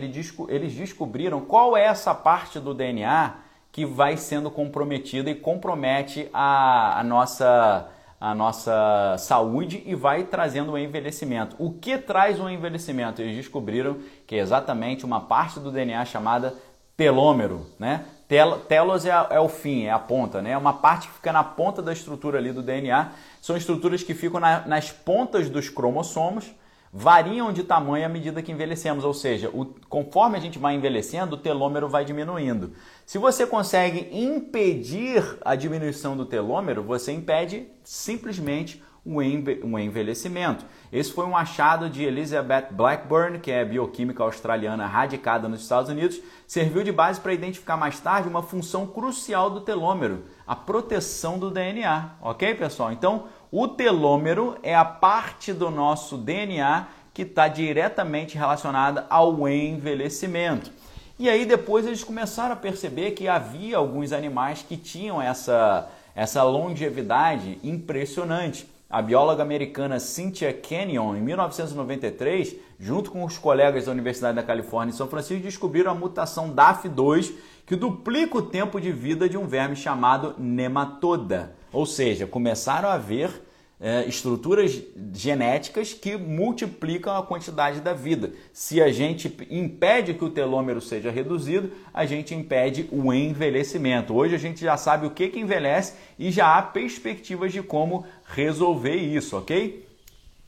[0.48, 3.37] eles descobriram qual é essa parte do DNA
[3.70, 10.72] que vai sendo comprometida e compromete a, a nossa a nossa saúde e vai trazendo
[10.72, 11.56] o envelhecimento.
[11.58, 13.20] O que traz o envelhecimento?
[13.20, 16.54] Eles descobriram que é exatamente uma parte do DNA chamada
[16.96, 18.06] telômero, né?
[18.26, 20.52] Tel telos é, é, o fim, é a ponta, né?
[20.52, 23.10] É uma parte que fica na ponta da estrutura ali do DNA.
[23.40, 26.50] São estruturas que ficam na, nas pontas dos cromossomos
[26.96, 31.34] variam de tamanho à medida que envelhecemos, ou seja, o, conforme a gente vai envelhecendo,
[31.34, 32.72] o telômero vai diminuindo.
[33.04, 40.64] Se você consegue impedir a diminuição do telômero, você impede simplesmente o envelhecimento.
[40.90, 46.21] Esse foi um achado de Elizabeth Blackburn, que é bioquímica australiana radicada nos Estados Unidos,
[46.47, 51.51] serviu de base para identificar mais tarde uma função crucial do telômero, a proteção do
[51.51, 52.12] DNA.
[52.23, 52.93] Ok, pessoal?
[52.93, 60.73] Então, o telômero é a parte do nosso DNA que está diretamente relacionada ao envelhecimento.
[61.17, 66.43] E aí depois eles começaram a perceber que havia alguns animais que tinham essa, essa
[66.43, 68.67] longevidade impressionante.
[68.94, 74.92] A bióloga americana Cynthia Kenyon, em 1993, junto com os colegas da Universidade da Califórnia
[74.92, 77.33] em São Francisco, descobriram a mutação DAF2
[77.66, 81.57] que duplica o tempo de vida de um verme chamado nematoda.
[81.72, 83.43] Ou seja, começaram a ver
[83.80, 84.82] é, estruturas
[85.12, 88.32] genéticas que multiplicam a quantidade da vida.
[88.52, 94.14] Se a gente impede que o telômero seja reduzido, a gente impede o envelhecimento.
[94.14, 98.06] Hoje a gente já sabe o que, que envelhece e já há perspectivas de como
[98.26, 99.87] resolver isso, ok?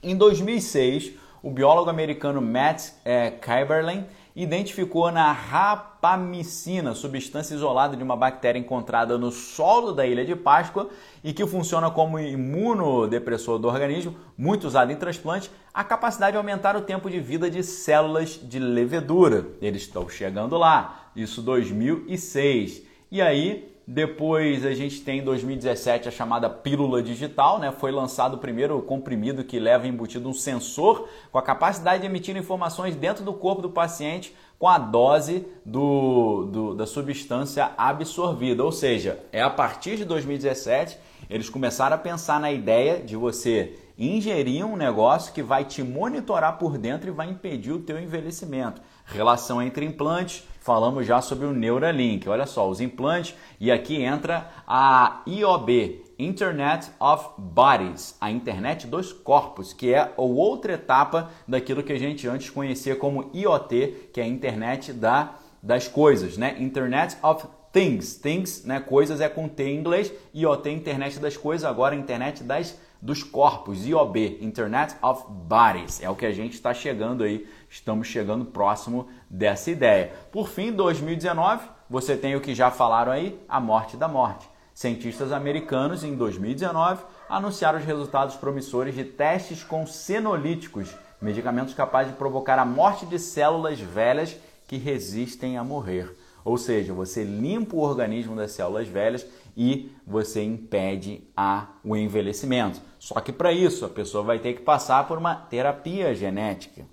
[0.02, 1.12] Em 2006,
[1.42, 4.04] o biólogo americano Matt é, Kyberlin
[4.37, 10.90] identificou na rapamicina, substância isolada de uma bactéria encontrada no solo da Ilha de Páscoa
[11.25, 16.77] e que funciona como imunodepressor do organismo, muito usado em transplante, a capacidade de aumentar
[16.77, 19.46] o tempo de vida de células de levedura.
[19.62, 22.83] Eles estão chegando lá, isso 2006.
[23.11, 27.70] E aí, depois a gente tem em 2017 a chamada pílula digital, né?
[27.70, 32.37] Foi lançado o primeiro comprimido que leva embutido um sensor com a capacidade de emitir
[32.37, 38.64] informações dentro do corpo do paciente com a dose do, do, da substância absorvida.
[38.64, 40.99] Ou seja, é a partir de 2017
[41.31, 46.59] eles começaram a pensar na ideia de você ingerir um negócio que vai te monitorar
[46.59, 48.81] por dentro e vai impedir o teu envelhecimento.
[49.05, 52.29] Relação entre implantes, falamos já sobre o Neuralink.
[52.29, 59.12] Olha só, os implantes e aqui entra a IOB, Internet of Bodies, a internet dos
[59.12, 64.20] corpos, que é a outra etapa daquilo que a gente antes conhecia como IoT, que
[64.20, 66.57] é a internet da, das coisas, né?
[66.59, 68.81] Internet of Things, things, né?
[68.81, 73.87] Coisas é com T em inglês, IoT, internet das coisas, agora internet das dos corpos,
[73.87, 76.02] IOB, Internet of Bodies.
[76.02, 80.12] É o que a gente está chegando aí, estamos chegando próximo dessa ideia.
[80.31, 84.48] Por fim, 2019, você tem o que já falaram aí, a morte da morte.
[84.74, 92.18] Cientistas americanos, em 2019, anunciaram os resultados promissores de testes com senolíticos, medicamentos capazes de
[92.18, 96.14] provocar a morte de células velhas que resistem a morrer.
[96.44, 99.26] Ou seja, você limpa o organismo das células velhas
[99.57, 102.81] e você impede a, o envelhecimento.
[102.98, 106.85] Só que para isso a pessoa vai ter que passar por uma terapia genética.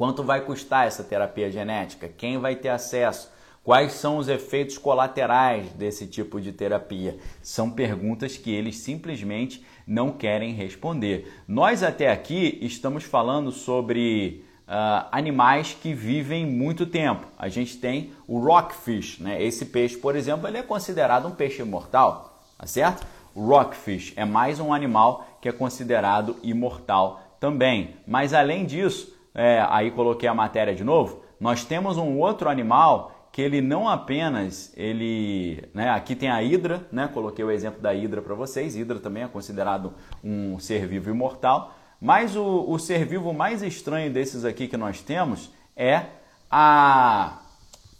[0.00, 2.08] Quanto vai custar essa terapia genética?
[2.08, 3.30] Quem vai ter acesso?
[3.62, 7.18] Quais são os efeitos colaterais desse tipo de terapia?
[7.42, 11.30] São perguntas que eles simplesmente não querem responder.
[11.46, 17.26] Nós até aqui estamos falando sobre uh, animais que vivem muito tempo.
[17.38, 19.42] A gente tem o rockfish, né?
[19.44, 23.06] Esse peixe, por exemplo, ele é considerado um peixe imortal, tá certo?
[23.34, 27.96] O rockfish é mais um animal que é considerado imortal também.
[28.06, 33.20] Mas além disso, é, aí coloquei a matéria de novo, nós temos um outro animal
[33.32, 37.94] que ele não apenas ele, né, aqui tem a hidra, né, coloquei o exemplo da
[37.94, 38.74] hidra para vocês.
[38.74, 44.12] Hidra também é considerado um ser vivo imortal, mas o, o ser vivo mais estranho
[44.12, 46.06] desses aqui que nós temos é
[46.50, 47.38] a,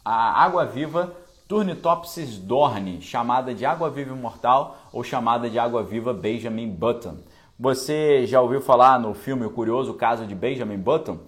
[0.04, 1.14] a água-viva
[1.46, 7.16] Turnitopsis dorni, chamada de água-viva imortal ou chamada de água-viva Benjamin Button.
[7.60, 11.18] Você já ouviu falar no filme O Curioso Caso de Benjamin Button?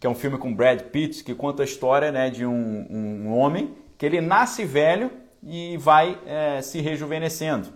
[0.00, 3.38] Que é um filme com Brad Pitt que conta a história né, de um, um
[3.38, 5.12] homem que ele nasce velho
[5.44, 7.68] e vai é, se rejuvenescendo.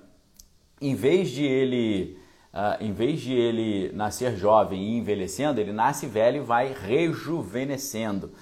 [0.81, 2.19] Em vez de ele
[2.53, 8.33] Uh, em vez de ele nascer jovem e envelhecendo, ele nasce velho e vai rejuvenescendo.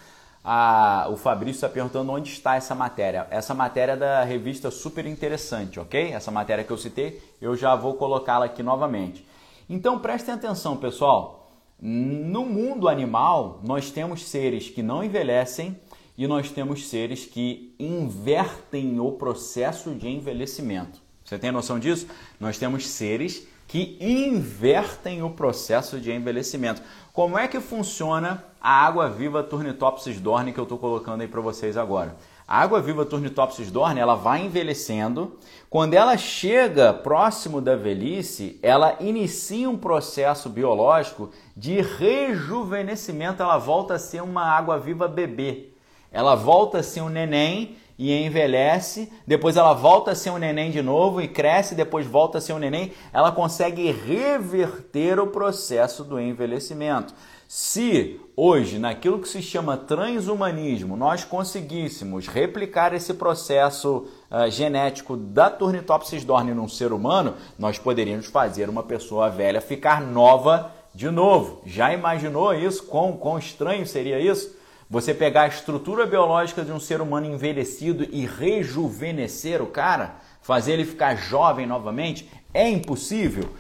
[0.42, 3.26] Ah, o Fabrício está perguntando onde está essa matéria.
[3.30, 6.10] Essa matéria é da revista Super Interessante, ok?
[6.10, 9.27] Essa matéria que eu citei, eu já vou colocá-la aqui novamente.
[9.68, 11.50] Então prestem atenção, pessoal.
[11.80, 15.78] No mundo animal, nós temos seres que não envelhecem
[16.16, 21.00] e nós temos seres que invertem o processo de envelhecimento.
[21.24, 22.08] Você tem noção disso?
[22.40, 26.82] Nós temos seres que invertem o processo de envelhecimento.
[27.12, 31.42] Como é que funciona a água viva Turnitopsis dorni que eu estou colocando aí para
[31.42, 32.16] vocês agora?
[32.48, 35.38] A água viva Turnitopsis dorni ela vai envelhecendo.
[35.70, 43.42] Quando ela chega próximo da velhice, ela inicia um processo biológico de rejuvenescimento.
[43.42, 45.68] Ela volta a ser uma água viva bebê.
[46.10, 50.70] Ela volta a ser um neném e envelhece, depois ela volta a ser um neném
[50.70, 56.04] de novo e cresce, depois volta a ser um neném, ela consegue reverter o processo
[56.04, 57.12] do envelhecimento.
[57.48, 65.50] Se hoje, naquilo que se chama transhumanismo, nós conseguíssemos replicar esse processo uh, genético da
[65.50, 71.62] Turnitopsis dorni num ser humano, nós poderíamos fazer uma pessoa velha ficar nova de novo.
[71.64, 72.84] Já imaginou isso?
[72.84, 74.56] Quão, quão estranho seria isso?
[74.90, 80.72] Você pegar a estrutura biológica de um ser humano envelhecido e rejuvenescer o cara, fazer
[80.72, 83.50] ele ficar jovem novamente, é impossível.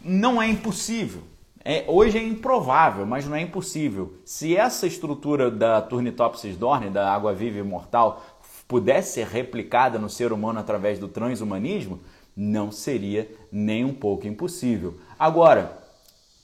[0.00, 1.22] não é impossível.
[1.66, 4.14] É, hoje é improvável, mas não é impossível.
[4.24, 8.22] Se essa estrutura da Turnitopsis dorne, da água viva imortal,
[8.66, 12.00] pudesse ser replicada no ser humano através do transhumanismo,
[12.36, 14.98] não seria nem um pouco impossível.
[15.18, 15.78] Agora,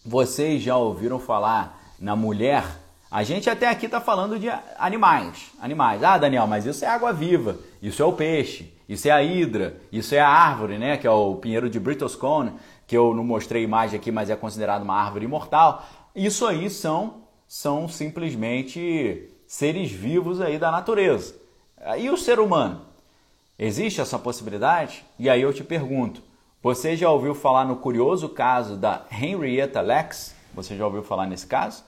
[0.05, 2.65] vocês já ouviram falar na mulher?
[3.11, 4.49] A gente até aqui está falando de
[4.79, 5.51] animais.
[5.61, 6.03] Animais.
[6.05, 9.81] Ah, Daniel, mas isso é água viva, isso é o peixe, isso é a hidra,
[9.91, 10.97] isso é a árvore, né?
[10.97, 12.53] Que é o pinheiro de Bristolscone,
[12.87, 15.85] que eu não mostrei imagem aqui, mas é considerado uma árvore imortal.
[16.15, 21.35] Isso aí são, são simplesmente seres vivos aí da natureza.
[21.97, 22.83] E o ser humano?
[23.59, 25.03] Existe essa possibilidade?
[25.19, 26.23] E aí eu te pergunto,
[26.63, 30.35] você já ouviu falar no curioso caso da Henrietta Lex?
[30.55, 31.83] Você já ouviu falar nesse caso?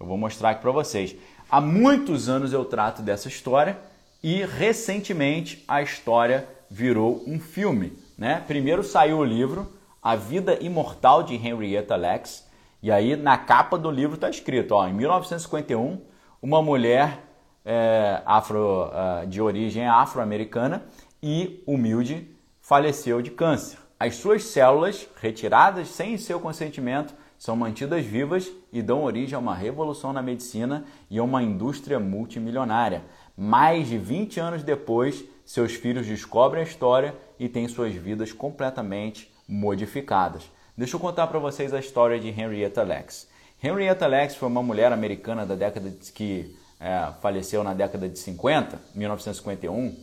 [0.00, 1.14] Eu vou mostrar aqui para vocês.
[1.48, 3.78] Há muitos anos eu trato dessa história
[4.20, 7.96] e recentemente a história virou um filme.
[8.18, 8.42] Né?
[8.48, 9.72] Primeiro saiu o livro
[10.02, 12.44] A Vida Imortal de Henrietta Lex
[12.82, 16.00] e aí na capa do livro está escrito, ó, em 1951,
[16.42, 17.25] uma mulher
[17.66, 20.84] é, afro, uh, de origem afro-americana
[21.20, 23.78] e humilde faleceu de câncer.
[23.98, 29.54] As suas células, retiradas sem seu consentimento, são mantidas vivas e dão origem a uma
[29.54, 33.02] revolução na medicina e a uma indústria multimilionária.
[33.36, 39.30] Mais de 20 anos depois, seus filhos descobrem a história e têm suas vidas completamente
[39.48, 40.50] modificadas.
[40.76, 43.28] Deixa eu contar para vocês a história de Henrietta Lacks.
[43.62, 48.18] Henrietta Lacks foi uma mulher americana da década de, que é, faleceu na década de
[48.18, 49.96] 50, 1951,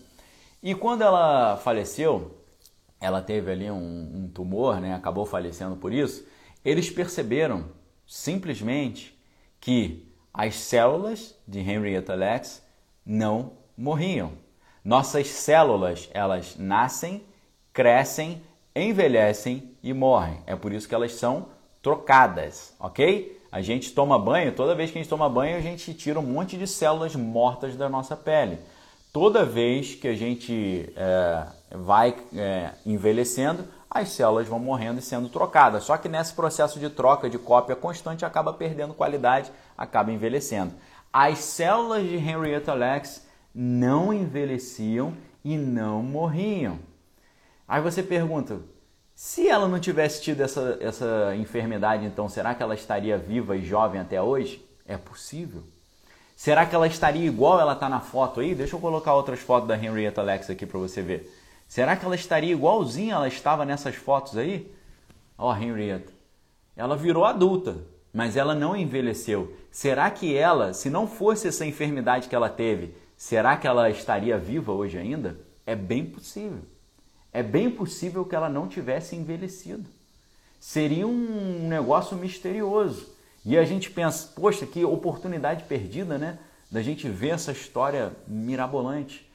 [0.62, 2.38] e quando ela faleceu,
[3.00, 4.96] ela teve ali um, um tumor, né?
[4.96, 6.26] acabou falecendo por isso.
[6.64, 7.66] Eles perceberam
[8.08, 9.20] simplesmente
[9.60, 12.64] que as células de Henrietta Lacks
[13.06, 14.32] não morriam.
[14.84, 17.24] Nossas células, elas nascem,
[17.74, 18.42] crescem,
[18.76, 20.42] envelhecem e morrem.
[20.46, 21.50] É por isso que elas são
[21.82, 23.33] trocadas, ok?
[23.54, 26.24] A gente toma banho, toda vez que a gente toma banho, a gente tira um
[26.24, 28.58] monte de células mortas da nossa pele
[29.14, 35.30] toda vez que a gente é, vai é, envelhecendo, as células vão morrendo e sendo
[35.30, 35.84] trocadas.
[35.84, 40.74] Só que nesse processo de troca, de cópia constante, acaba perdendo qualidade, acaba envelhecendo.
[41.14, 45.14] As células de Henrietta Lacks não envelheciam
[45.45, 46.80] e não morriam.
[47.68, 48.62] Aí você pergunta,
[49.16, 53.64] se ela não tivesse tido essa, essa enfermidade, então será que ela estaria viva e
[53.64, 54.64] jovem até hoje?
[54.86, 55.64] É possível.
[56.36, 58.55] Será que ela estaria igual ela está na foto aí?
[58.55, 61.32] Deixa eu colocar outras fotos da Henrietta Lex aqui para você ver.
[61.68, 64.70] Será que ela estaria igualzinha ela estava nessas fotos aí?
[65.38, 66.11] Ó, oh, Henrietta.
[66.76, 67.78] Ela virou adulta,
[68.11, 69.55] mas ela não envelheceu.
[69.72, 74.38] Será que ela, se não fosse essa enfermidade que ela teve, será que ela estaria
[74.38, 75.38] viva hoje ainda?
[75.66, 76.61] É bem possível.
[77.34, 79.90] É bem possível que ela não tivesse envelhecido.
[80.60, 83.12] Seria um negócio misterioso.
[83.44, 86.38] E a gente pensa, poxa, que oportunidade perdida, né?
[86.72, 89.30] Da gente ver essa história mirabolante.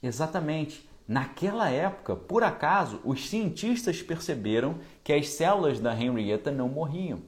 [0.00, 0.88] Exatamente.
[1.06, 7.18] Naquela época, por acaso, os cientistas perceberam que as células da Henrietta não morriam.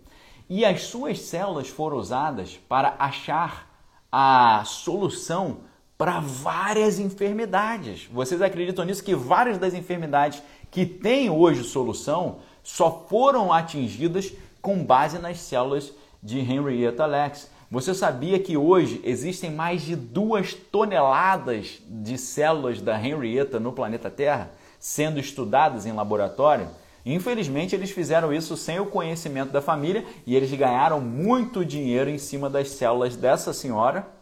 [0.49, 3.69] E as suas células foram usadas para achar
[4.11, 5.59] a solução
[6.03, 8.09] para várias enfermidades.
[8.13, 9.05] Vocês acreditam nisso?
[9.05, 15.93] Que várias das enfermidades que têm hoje solução só foram atingidas com base nas células
[16.21, 17.49] de Henrietta Lacks.
[17.71, 24.11] Você sabia que hoje existem mais de duas toneladas de células da Henrietta no planeta
[24.11, 24.51] Terra
[24.81, 26.67] sendo estudadas em laboratório?
[27.07, 32.19] Infelizmente, eles fizeram isso sem o conhecimento da família e eles ganharam muito dinheiro em
[32.19, 34.21] cima das células dessa senhora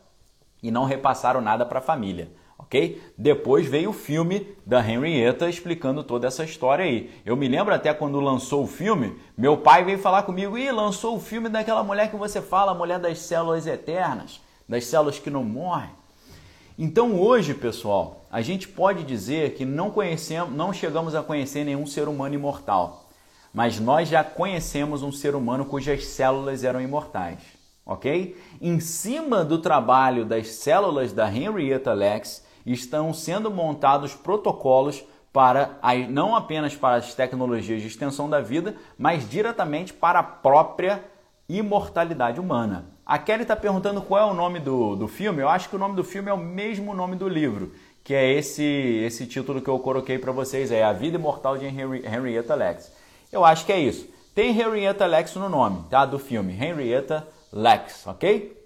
[0.63, 2.31] e não repassaram nada para a família
[2.71, 3.03] ok?
[3.19, 7.11] Depois veio o filme da Henrietta explicando toda essa história aí.
[7.27, 11.17] Eu me lembro até quando lançou o filme, meu pai veio falar comigo, e lançou
[11.17, 15.31] o filme daquela mulher que você fala, a mulher das células eternas, das células que
[15.31, 15.91] não morrem.
[16.79, 21.87] Então hoje, pessoal, a gente pode dizer que não conhecemos, não chegamos a conhecer nenhum
[21.87, 23.09] ser humano imortal,
[23.53, 27.39] mas nós já conhecemos um ser humano cujas células eram imortais,
[27.91, 28.37] ok?
[28.63, 35.79] Em cima do trabalho das células da Henrietta Lacks, estão sendo montados protocolos para
[36.09, 41.05] não apenas para as tecnologias de extensão da vida, mas diretamente para a própria
[41.49, 42.87] imortalidade humana.
[43.05, 45.43] A Kelly está perguntando qual é o nome do, do filme.
[45.43, 47.73] Eu acho que o nome do filme é o mesmo nome do livro,
[48.05, 51.67] que é esse esse título que eu coloquei para vocês, é A Vida Imortal de
[51.67, 52.93] Henry, Henrietta Lacks.
[53.33, 54.09] Eu acho que é isso.
[54.33, 56.07] Tem Henrietta Lacks no nome, tá?
[56.07, 58.57] Do filme Henrietta Lacks, ok?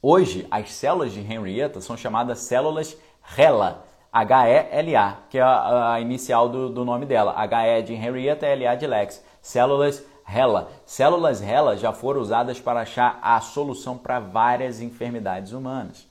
[0.00, 2.96] Hoje, as células de Henrietta são chamadas células
[3.36, 7.34] HeLa, H-E-L-A, que é a, a inicial do, do, nome dela.
[7.36, 9.22] H-E de Henrietta, L-A de Lex.
[9.42, 10.68] Células HeLa.
[10.86, 16.06] Células HeLa já foram usadas para achar a solução para várias enfermidades humanas.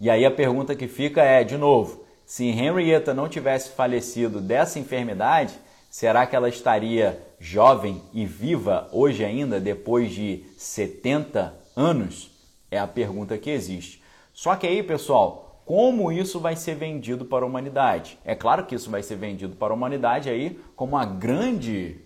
[0.00, 4.78] E aí a pergunta que fica é, de novo, se Henrietta não tivesse falecido dessa
[4.78, 5.58] enfermidade,
[5.90, 12.30] será que ela estaria jovem e viva hoje ainda, depois de 70 anos?
[12.70, 14.00] É a pergunta que existe.
[14.32, 18.18] Só que aí, pessoal, como isso vai ser vendido para a humanidade?
[18.24, 22.00] É claro que isso vai ser vendido para a humanidade aí como a grande,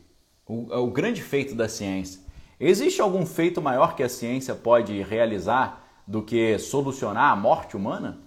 [0.46, 2.20] o, o grande feito da ciência.
[2.58, 8.18] Existe algum feito maior que a ciência pode realizar do que solucionar a morte humana?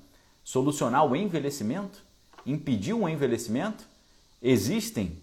[0.43, 2.03] Solucionar o envelhecimento?
[2.45, 3.87] Impedir o envelhecimento?
[4.41, 5.17] Existem?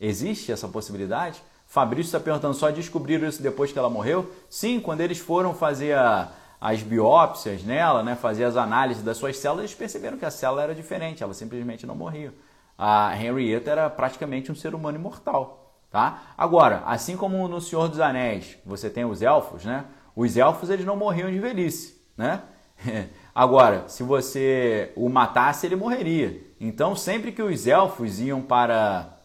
[0.00, 1.42] Existe essa possibilidade?
[1.66, 4.32] Fabrício está perguntando, só descobriram isso depois que ela morreu?
[4.48, 9.36] Sim, quando eles foram fazer a, as biópsias nela, né, fazer as análises das suas
[9.36, 12.34] células, eles perceberam que a célula era diferente, ela simplesmente não morria.
[12.76, 15.76] A Henrietta era praticamente um ser humano imortal.
[15.90, 16.22] Tá?
[16.38, 19.84] Agora, assim como no Senhor dos Anéis, você tem os elfos, né?
[20.14, 22.42] Os elfos eles não morriam de velhice né?
[23.34, 26.42] Agora, se você o matasse, ele morreria.
[26.60, 29.19] Então, sempre que os elfos iam para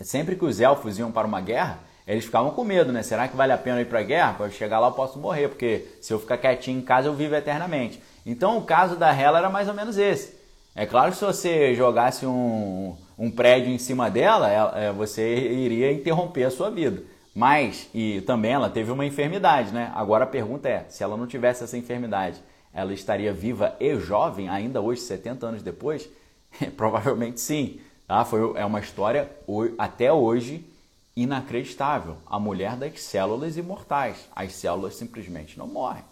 [0.00, 3.02] sempre que os elfos iam para uma guerra, eles ficavam com medo, né?
[3.02, 4.32] Será que vale a pena ir para a guerra?
[4.32, 7.34] Para chegar lá eu posso morrer, porque se eu ficar quietinho em casa eu vivo
[7.34, 8.02] eternamente.
[8.24, 10.38] Então, o caso da Hela era mais ou menos esse.
[10.74, 15.92] É claro que se você jogasse um, um prédio em cima dela, é, você iria
[15.92, 17.02] interromper a sua vida.
[17.34, 19.92] Mas, e também ela teve uma enfermidade, né?
[19.94, 22.40] Agora a pergunta é: se ela não tivesse essa enfermidade,
[22.72, 26.08] ela estaria viva e jovem ainda hoje, 70 anos depois?
[26.76, 27.80] Provavelmente sim.
[28.08, 28.24] Tá?
[28.24, 29.30] Foi, é uma história
[29.76, 30.64] até hoje
[31.14, 32.16] inacreditável.
[32.26, 34.26] A mulher das células imortais.
[34.34, 36.02] As células simplesmente não morrem.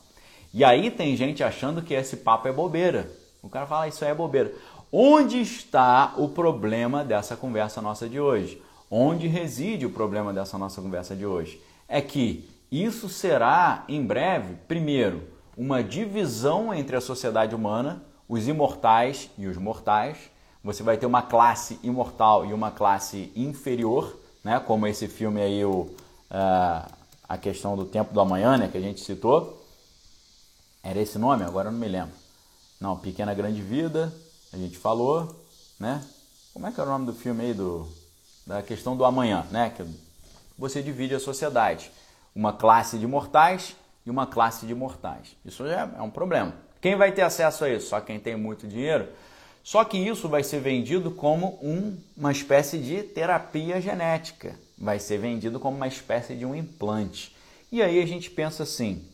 [0.53, 3.11] E aí tem gente achando que esse papo é bobeira.
[3.43, 4.53] O cara fala, isso aí é bobeira.
[4.93, 8.63] Onde está o problema dessa conversa nossa de hoje?
[8.91, 11.61] Onde reside o problema dessa nossa conversa de hoje?
[11.89, 15.23] É que isso será em breve, primeiro,
[15.57, 20.31] uma divisão entre a sociedade humana, os imortais e os mortais.
[20.67, 24.59] Você vai ter uma classe imortal e uma classe inferior, né?
[24.59, 26.93] como esse filme aí, o, uh,
[27.29, 28.67] a questão do tempo do amanhã, né?
[28.67, 29.65] que a gente citou.
[30.83, 31.45] Era esse nome?
[31.45, 32.13] Agora eu não me lembro.
[32.81, 34.13] Não, Pequena Grande Vida,
[34.53, 35.41] a gente falou,
[35.79, 36.05] né?
[36.53, 37.87] Como é que é o nome do filme aí do
[38.45, 39.71] da questão do amanhã, né?
[39.71, 39.85] Que
[40.59, 41.93] você divide a sociedade,
[42.35, 45.37] uma classe de mortais e uma classe de mortais.
[45.45, 46.55] Isso já é um problema.
[46.81, 47.89] Quem vai ter acesso a isso?
[47.89, 49.09] Só quem tem muito dinheiro.
[49.67, 54.55] Só que isso vai ser vendido como um, uma espécie de terapia genética.
[54.79, 57.35] Vai ser vendido como uma espécie de um implante.
[57.73, 59.05] E aí a gente pensa assim: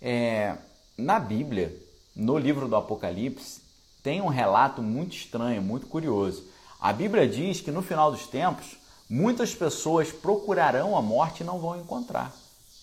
[0.00, 0.56] é,
[0.96, 1.76] na Bíblia,
[2.16, 3.60] no livro do Apocalipse,
[4.02, 6.42] tem um relato muito estranho, muito curioso.
[6.80, 8.78] A Bíblia diz que no final dos tempos,
[9.10, 12.34] muitas pessoas procurarão a morte e não vão encontrar.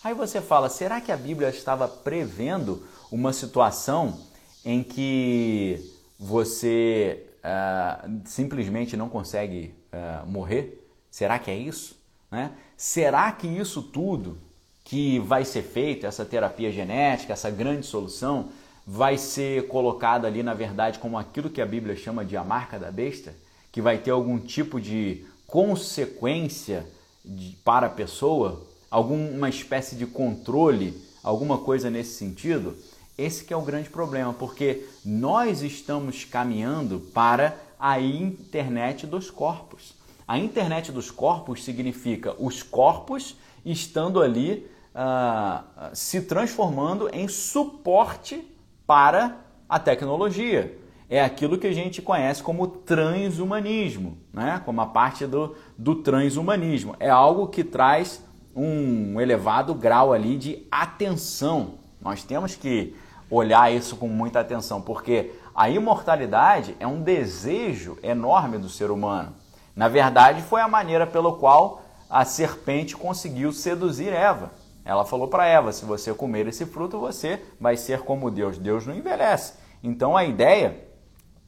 [0.03, 4.19] Aí você fala, será que a Bíblia estava prevendo uma situação
[4.63, 10.85] em que você uh, simplesmente não consegue uh, morrer?
[11.09, 11.97] Será que é isso?
[12.29, 12.51] Né?
[12.75, 14.37] Será que isso tudo
[14.83, 18.49] que vai ser feito, essa terapia genética, essa grande solução,
[18.85, 22.77] vai ser colocada ali, na verdade, como aquilo que a Bíblia chama de a marca
[22.77, 23.33] da besta?
[23.71, 26.87] que vai ter algum tipo de consequência
[27.23, 32.75] de, para a pessoa, alguma espécie de controle, alguma coisa nesse sentido,
[33.19, 39.93] esse que é o grande problema, porque nós estamos caminhando para a internet dos corpos.
[40.27, 48.47] A internet dos corpos significa os corpos estando ali uh, se transformando em suporte
[48.85, 50.77] para a tecnologia
[51.09, 54.61] é aquilo que a gente conhece como transhumanismo, né?
[54.63, 56.95] como a parte do, do transhumanismo.
[56.99, 58.23] É algo que traz
[58.55, 61.79] um elevado grau ali de atenção.
[61.99, 62.95] Nós temos que
[63.29, 69.33] olhar isso com muita atenção, porque a imortalidade é um desejo enorme do ser humano.
[69.75, 74.51] Na verdade, foi a maneira pela qual a serpente conseguiu seduzir Eva.
[74.83, 78.57] Ela falou para Eva: se você comer esse fruto, você vai ser como Deus.
[78.57, 79.53] Deus não envelhece.
[79.83, 80.83] Então a ideia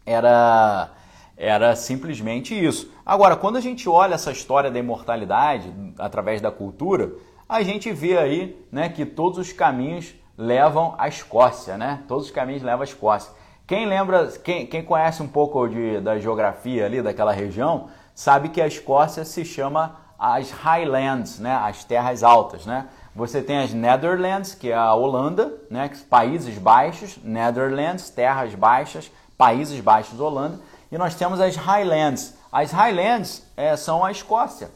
[0.05, 0.91] era
[1.35, 2.91] era simplesmente isso.
[3.03, 7.13] Agora, quando a gente olha essa história da imortalidade através da cultura,
[7.49, 12.03] a gente vê aí, né, que todos os caminhos levam à Escócia, né?
[12.07, 13.31] Todos os caminhos levam à Escócia.
[13.67, 18.61] Quem lembra, quem, quem conhece um pouco de, da geografia ali daquela região, sabe que
[18.61, 21.55] a Escócia se chama as Highlands, né?
[21.55, 22.87] As terras altas, né?
[23.15, 25.89] Você tem as Netherlands, que é a Holanda, né?
[26.09, 30.59] Países Baixos, Netherlands, terras baixas, Países Baixos, Holanda,
[30.91, 32.35] e nós temos as Highlands.
[32.51, 34.69] As Highlands é, são a Escócia.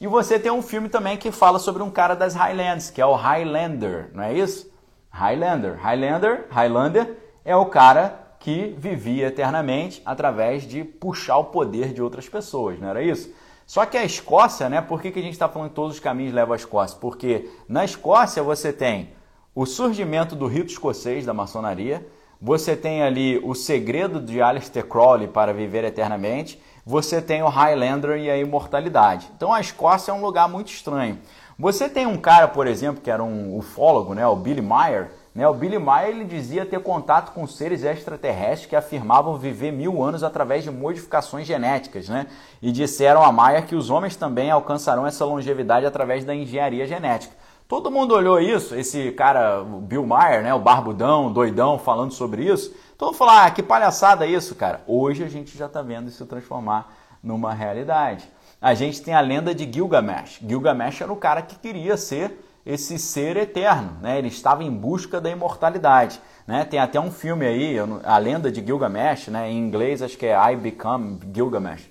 [0.00, 3.06] E você tem um filme também que fala sobre um cara das Highlands, que é
[3.06, 4.70] o Highlander, não é isso?
[5.14, 5.76] Highlander.
[5.80, 12.28] Highlander, Highlander é o cara que vivia eternamente através de puxar o poder de outras
[12.28, 13.32] pessoas, não era isso?
[13.64, 14.80] Só que a Escócia, né?
[14.80, 16.98] Por que, que a gente está falando que todos os caminhos levam à Escócia?
[17.00, 19.10] Porque na Escócia você tem
[19.54, 22.04] o surgimento do rito escocês da maçonaria,
[22.42, 28.18] você tem ali o segredo de Aleister Crowley para viver eternamente, você tem o Highlander
[28.18, 29.30] e a imortalidade.
[29.36, 31.20] Então a Escócia é um lugar muito estranho.
[31.58, 35.12] Você tem um cara, por exemplo, que era um ufólogo, né, o Billy Meyer.
[35.34, 40.02] Né, o Billy Meyer ele dizia ter contato com seres extraterrestres que afirmavam viver mil
[40.02, 42.08] anos através de modificações genéticas.
[42.08, 42.26] Né,
[42.60, 47.34] e disseram a Meyer que os homens também alcançarão essa longevidade através da engenharia genética.
[47.66, 52.44] Todo mundo olhou isso, esse cara, o Bill Maher, né, o barbudão, doidão, falando sobre
[52.44, 52.74] isso.
[52.98, 54.82] Todo mundo falou, ah, que palhaçada isso, cara.
[54.86, 56.92] Hoje a gente já está vendo isso transformar
[57.22, 58.28] numa realidade.
[58.64, 60.40] A gente tem a lenda de Gilgamesh.
[60.40, 64.16] Gilgamesh era o cara que queria ser esse ser eterno, né?
[64.16, 66.64] Ele estava em busca da imortalidade, né?
[66.64, 69.50] Tem até um filme aí, a lenda de Gilgamesh, né?
[69.50, 71.90] Em inglês acho que é I Become Gilgamesh.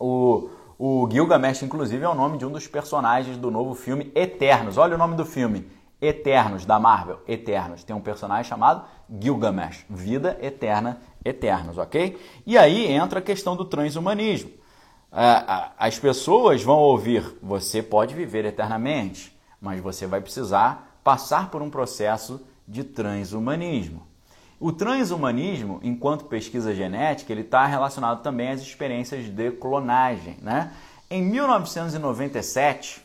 [0.00, 4.78] O, o Gilgamesh, inclusive, é o nome de um dos personagens do novo filme Eternos.
[4.78, 5.70] Olha o nome do filme.
[6.00, 7.20] Eternos, da Marvel.
[7.28, 7.84] Eternos.
[7.84, 8.86] Tem um personagem chamado
[9.20, 9.84] Gilgamesh.
[9.90, 12.18] Vida eterna, eternos, ok?
[12.46, 14.63] E aí entra a questão do transhumanismo.
[15.78, 21.70] As pessoas vão ouvir: você pode viver eternamente, mas você vai precisar passar por um
[21.70, 24.02] processo de transhumanismo.
[24.58, 30.36] O transhumanismo, enquanto pesquisa genética, ele está relacionado também às experiências de clonagem.
[30.40, 30.72] Né?
[31.10, 33.04] Em 1997,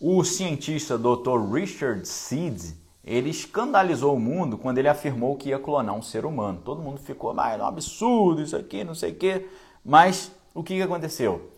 [0.00, 1.52] o cientista Dr.
[1.52, 2.74] Richard Seed
[3.04, 6.60] ele escandalizou o mundo quando ele afirmou que ia clonar um ser humano.
[6.64, 9.46] Todo mundo ficou, mas é um absurdo isso aqui, não sei o quê.
[9.84, 11.52] Mas o que aconteceu?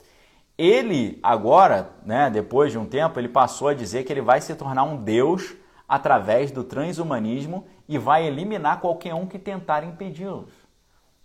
[0.59, 4.55] Ele agora, né, depois de um tempo, ele passou a dizer que ele vai se
[4.57, 5.55] tornar um deus
[5.89, 10.51] através do transhumanismo e vai eliminar qualquer um que tentar impedi-los.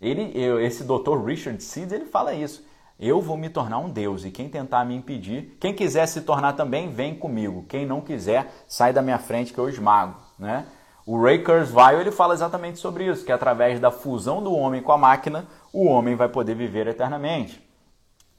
[0.00, 1.24] Ele, esse Dr.
[1.24, 2.64] Richard Seeds, ele fala isso.
[2.98, 6.52] Eu vou me tornar um Deus e quem tentar me impedir, quem quiser se tornar
[6.52, 7.64] também, vem comigo.
[7.68, 10.64] Quem não quiser, sai da minha frente que eu esmago, né?
[11.04, 14.92] O Ray Kurzweil ele fala exatamente sobre isso, que através da fusão do homem com
[14.92, 17.62] a máquina, o homem vai poder viver eternamente.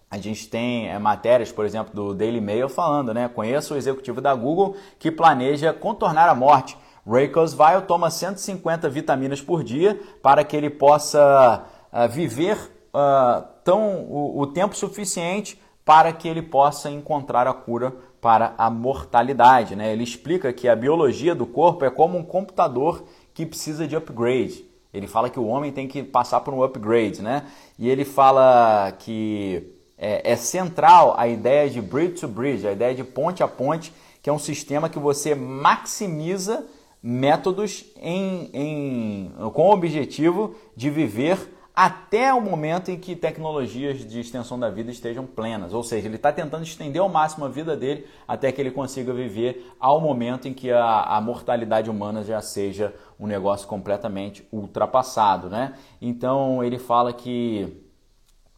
[0.09, 3.27] A gente tem é, matérias, por exemplo, do Daily Mail falando, né?
[3.27, 6.77] Conheço o executivo da Google que planeja contornar a morte
[7.07, 12.57] Ray Kurzweil toma 150 vitaminas por dia para que ele possa uh, viver
[12.93, 18.71] uh, tão, o, o tempo suficiente para que ele possa encontrar a cura para a
[18.71, 19.75] mortalidade.
[19.75, 19.93] Né?
[19.93, 23.03] Ele explica que a biologia do corpo é como um computador
[23.35, 24.65] que precisa de upgrade.
[24.91, 27.45] Ele fala que o homem tem que passar por um upgrade, né?
[27.77, 32.93] E ele fala que é, é central a ideia de bridge to bridge, a ideia
[32.93, 36.65] de ponte a ponte, que é um sistema que você maximiza
[37.01, 44.19] métodos em, em, com o objetivo de viver até o momento em que tecnologias de
[44.19, 45.73] extensão da vida estejam plenas.
[45.73, 49.13] Ou seja, ele está tentando estender ao máximo a vida dele até que ele consiga
[49.13, 55.49] viver ao momento em que a, a mortalidade humana já seja um negócio completamente ultrapassado.
[55.49, 55.73] Né?
[56.01, 57.84] Então ele fala que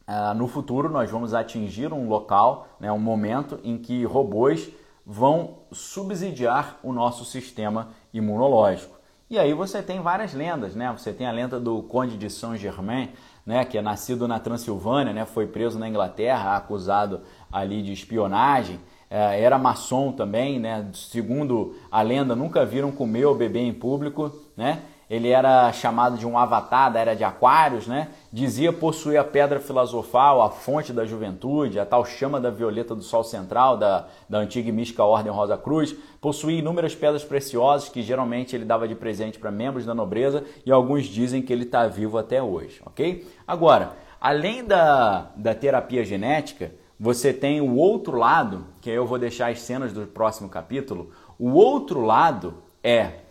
[0.08, 4.70] uh, no futuro nós vamos atingir um local, né, um momento em que robôs
[5.06, 8.98] vão subsidiar o nosso sistema imunológico.
[9.30, 10.90] E aí você tem várias lendas, né?
[10.98, 13.10] Você tem a lenda do Conde de Saint-Germain,
[13.46, 18.80] né, que é nascido na Transilvânia, né, foi preso na Inglaterra, acusado ali de espionagem,
[19.10, 24.32] é, era maçom também, né, segundo a lenda, nunca viram comer ou beber em público,
[24.56, 28.10] né, ele era chamado de um avatar da era de Aquários, né?
[28.32, 33.02] Dizia possuir a pedra filosofal, a fonte da juventude, a tal chama da violeta do
[33.02, 35.96] sol central da, da antiga e mística Ordem Rosa Cruz.
[36.20, 40.72] Possuía inúmeras pedras preciosas que geralmente ele dava de presente para membros da nobreza e
[40.72, 43.26] alguns dizem que ele está vivo até hoje, ok?
[43.48, 49.52] Agora, além da, da terapia genética, você tem o outro lado, que eu vou deixar
[49.52, 51.12] as cenas do próximo capítulo.
[51.40, 53.27] O outro lado é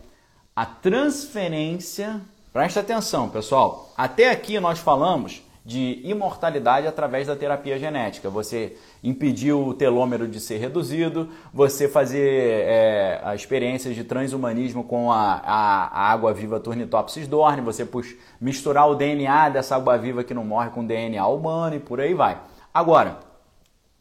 [0.57, 2.19] a transferência.
[2.51, 3.93] Presta atenção, pessoal.
[3.95, 8.27] Até aqui nós falamos de imortalidade através da terapia genética.
[8.27, 15.35] Você impedir o telômero de ser reduzido, você fazer é, experiências de transhumanismo com a,
[15.45, 20.33] a, a água viva Turnitopsis dorne, você puxa, misturar o DNA dessa água viva que
[20.33, 22.41] não morre com DNA humano e por aí vai.
[22.73, 23.19] Agora,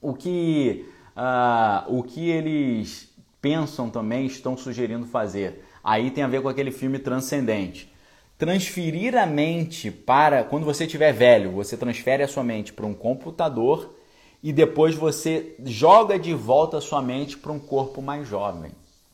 [0.00, 6.42] o que, uh, o que eles pensam também, estão sugerindo fazer Aí tem a ver
[6.42, 7.88] com aquele filme transcendente.
[8.36, 10.42] Transferir a mente para.
[10.42, 13.94] Quando você estiver velho, você transfere a sua mente para um computador
[14.42, 18.72] e depois você joga de volta sua mente para um corpo mais jovem,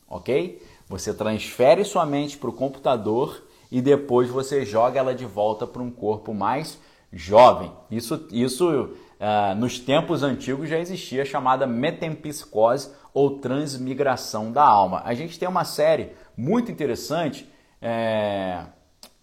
[0.09, 0.63] ok?
[0.89, 5.83] Você transfere sua mente para o computador e depois você joga ela de volta para
[5.83, 6.79] um corpo mais
[7.11, 7.71] jovem.
[7.91, 15.01] Isso, isso uh, nos tempos antigos já existia chamada metempsicose ou transmigração da alma.
[15.05, 17.49] A gente tem uma série muito interessante.
[17.81, 18.65] É...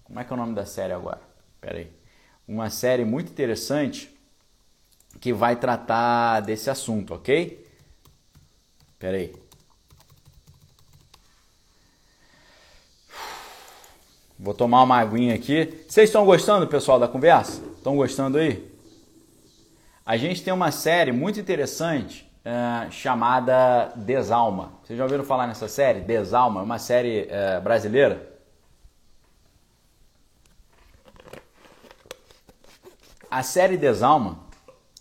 [0.04, 1.20] Como é que é o nome da série agora?
[1.60, 1.90] Pera aí.
[2.48, 4.16] Uma série muito interessante
[5.20, 7.66] que vai tratar desse assunto, ok?
[8.98, 9.34] Pera aí.
[14.38, 15.84] Vou tomar uma aguinha aqui.
[15.86, 17.62] Vocês estão gostando, pessoal, da conversa?
[17.76, 18.69] Estão gostando aí?
[20.10, 24.72] A gente tem uma série muito interessante uh, chamada Desalma.
[24.82, 26.00] Vocês já ouviram falar nessa série?
[26.00, 28.28] Desalma, uma série uh, brasileira.
[33.30, 34.40] A série Desalma,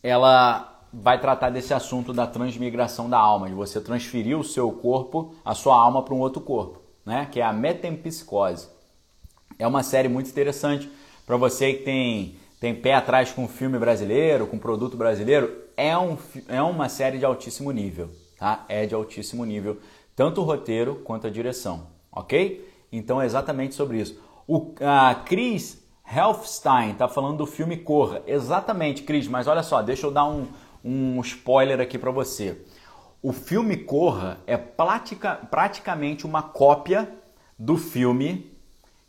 [0.03, 5.33] ela vai tratar desse assunto da transmigração da alma, de você transferir o seu corpo,
[5.43, 7.27] a sua alma para um outro corpo, né?
[7.31, 8.69] Que é a metempsicose.
[9.57, 10.87] É uma série muito interessante
[11.25, 15.63] para você que tem, tem pé atrás com filme brasileiro, com produto brasileiro.
[15.77, 18.65] É, um, é uma série de altíssimo nível, tá?
[18.67, 19.77] É de altíssimo nível,
[20.15, 22.67] tanto o roteiro quanto a direção, ok?
[22.91, 24.19] Então é exatamente sobre isso.
[24.47, 25.81] O a Chris
[26.11, 28.23] Helfstein está falando do filme Corra.
[28.25, 30.47] Exatamente, Cris, mas olha só, deixa eu dar um,
[30.83, 32.59] um spoiler aqui para você.
[33.21, 37.07] O filme Corra é pratica, praticamente uma cópia
[37.57, 38.51] do filme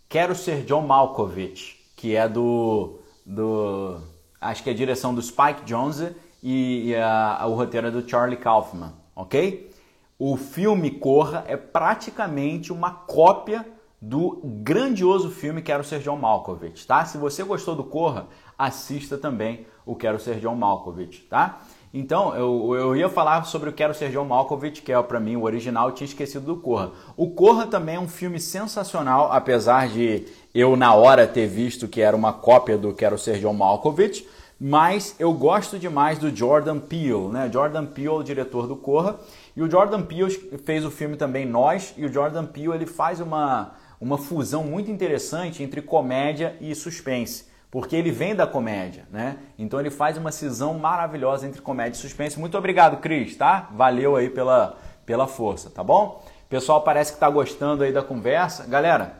[0.08, 2.99] Quero Ser John Malkovich, que é do.
[3.30, 4.00] Do
[4.40, 8.08] acho que é a direção do Spike Jonze e, e a, o roteiro é do
[8.08, 9.70] Charlie Kaufman, ok?
[10.18, 13.66] O filme Corra é praticamente uma cópia
[14.00, 17.04] do grandioso filme Quero Ser John Malkovich, tá?
[17.04, 18.26] Se você gostou do Corra,
[18.58, 21.60] assista também o Quero Ser John Malkovich, tá?
[21.92, 25.36] Então, eu, eu ia falar sobre o Quero Ser John Malkovich, que é para mim
[25.36, 26.92] o original, eu tinha esquecido do Corra.
[27.16, 32.00] O Corra também é um filme sensacional, apesar de eu na hora ter visto que
[32.00, 34.26] era uma cópia do Quero Ser John Malkovich,
[34.60, 37.48] mas eu gosto demais do Jordan Peele, né?
[37.50, 39.18] Jordan Peele, o diretor do Corra,
[39.56, 40.30] e o Jordan Peele
[40.64, 44.90] fez o filme também Nós, e o Jordan Peele ele faz uma, uma fusão muito
[44.90, 49.36] interessante entre comédia e suspense porque ele vem da comédia, né?
[49.56, 52.38] Então ele faz uma cisão maravilhosa entre comédia e suspense.
[52.38, 53.68] Muito obrigado, Cris, tá?
[53.72, 54.76] Valeu aí pela,
[55.06, 56.20] pela força, tá bom?
[56.48, 58.66] Pessoal parece que está gostando aí da conversa.
[58.66, 59.19] Galera,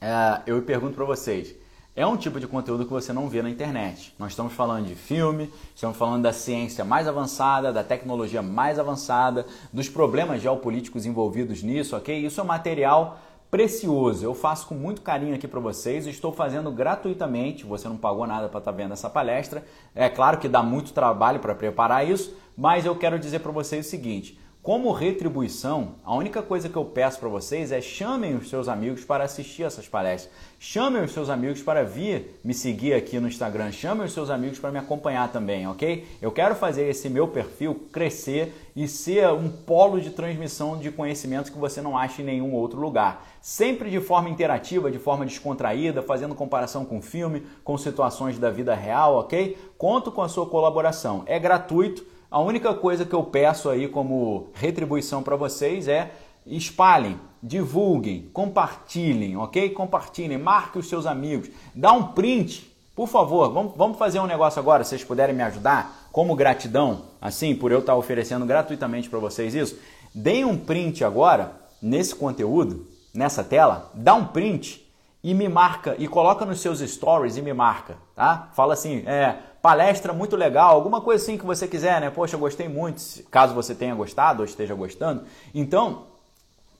[0.00, 1.54] é, eu pergunto para vocês,
[1.96, 4.14] é um tipo de conteúdo que você não vê na internet.
[4.18, 9.46] Nós estamos falando de filme, estamos falando da ciência mais avançada, da tecnologia mais avançada,
[9.72, 12.14] dos problemas geopolíticos envolvidos nisso, ok?
[12.14, 13.18] Isso é material
[13.50, 14.22] precioso.
[14.22, 16.06] Eu faço com muito carinho aqui para vocês.
[16.06, 17.64] Estou fazendo gratuitamente.
[17.64, 19.64] Você não pagou nada para estar tá vendo essa palestra.
[19.94, 23.86] É claro que dá muito trabalho para preparar isso, mas eu quero dizer para vocês
[23.86, 28.48] o seguinte: como retribuição, a única coisa que eu peço para vocês é chamem os
[28.50, 30.34] seus amigos para assistir essas palestras.
[30.58, 33.70] Chamem os seus amigos para vir me seguir aqui no Instagram.
[33.70, 36.04] Chamem os seus amigos para me acompanhar também, ok?
[36.20, 41.48] Eu quero fazer esse meu perfil crescer e ser um polo de transmissão de conhecimentos
[41.48, 43.24] que você não acha em nenhum outro lugar.
[43.40, 48.74] Sempre de forma interativa, de forma descontraída, fazendo comparação com filme, com situações da vida
[48.74, 49.56] real, ok?
[49.78, 51.22] Conto com a sua colaboração.
[51.24, 56.12] É gratuito a única coisa que eu peço aí como retribuição para vocês é
[56.46, 59.70] espalhem, divulguem, compartilhem, ok?
[59.70, 63.52] Compartilhem, marque os seus amigos, dá um print, por favor.
[63.52, 67.70] Vamos, vamos fazer um negócio agora, se vocês puderem me ajudar, como gratidão, assim, por
[67.70, 69.78] eu estar oferecendo gratuitamente para vocês isso.
[70.14, 71.52] Deem um print agora
[71.82, 74.84] nesse conteúdo, nessa tela, dá um print
[75.22, 78.48] e me marca e coloca nos seus stories e me marca, tá?
[78.54, 82.08] Fala assim, é, palestra muito legal, alguma coisa assim que você quiser, né?
[82.08, 83.02] Poxa, gostei muito,
[83.32, 85.24] caso você tenha gostado ou esteja gostando.
[85.52, 86.04] Então,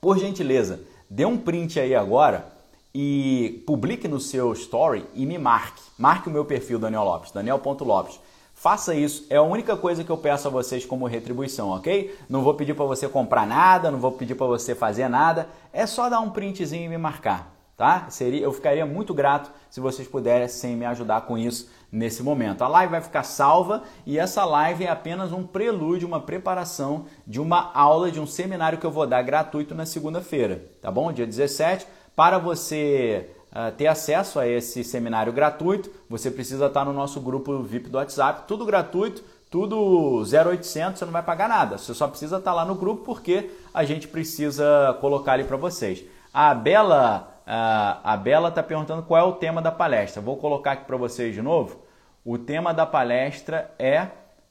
[0.00, 0.78] por gentileza,
[1.10, 2.46] dê um print aí agora
[2.94, 5.82] e publique no seu story e me marque.
[5.98, 8.20] Marque o meu perfil, Daniel Lopes, daniel.lopes.
[8.54, 12.16] Faça isso, é a única coisa que eu peço a vocês como retribuição, ok?
[12.28, 15.88] Não vou pedir para você comprar nada, não vou pedir para você fazer nada, é
[15.88, 18.06] só dar um printzinho e me marcar, tá?
[18.10, 22.62] Seria, eu ficaria muito grato se vocês pudessem me ajudar com isso nesse momento.
[22.62, 27.40] A live vai ficar salva e essa live é apenas um prelúdio, uma preparação de
[27.40, 31.12] uma aula, de um seminário que eu vou dar gratuito na segunda-feira, tá bom?
[31.12, 31.86] Dia 17.
[32.14, 37.62] Para você uh, ter acesso a esse seminário gratuito, você precisa estar no nosso grupo
[37.62, 41.78] VIP do WhatsApp, tudo gratuito, tudo 0800, você não vai pagar nada.
[41.78, 46.04] Você só precisa estar lá no grupo porque a gente precisa colocar ali para vocês.
[46.32, 50.20] A Bela a Bela está perguntando qual é o tema da palestra.
[50.20, 51.80] Vou colocar aqui para vocês de novo.
[52.24, 54.08] O tema da palestra é,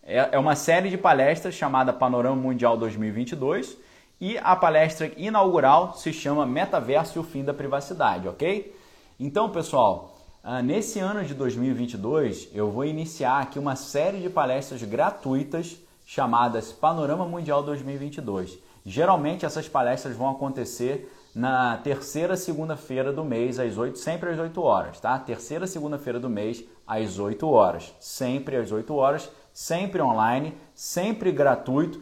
[0.08, 3.76] É, é uma série de palestras chamada Panorama Mundial 2022
[4.22, 8.74] e a palestra inaugural se chama Metaverso e o Fim da Privacidade, ok?
[9.20, 14.84] Então, pessoal, ah, nesse ano de 2022 eu vou iniciar aqui uma série de palestras
[14.84, 15.76] gratuitas
[16.06, 18.60] chamadas Panorama Mundial 2022.
[18.86, 24.62] Geralmente essas palestras vão acontecer na terceira segunda-feira do mês, às 8, sempre às 8
[24.62, 25.20] horas, tá?
[25.20, 27.94] Terceira segunda-feira do mês, às 8 horas.
[28.00, 32.02] Sempre às 8 horas, sempre online, sempre gratuito,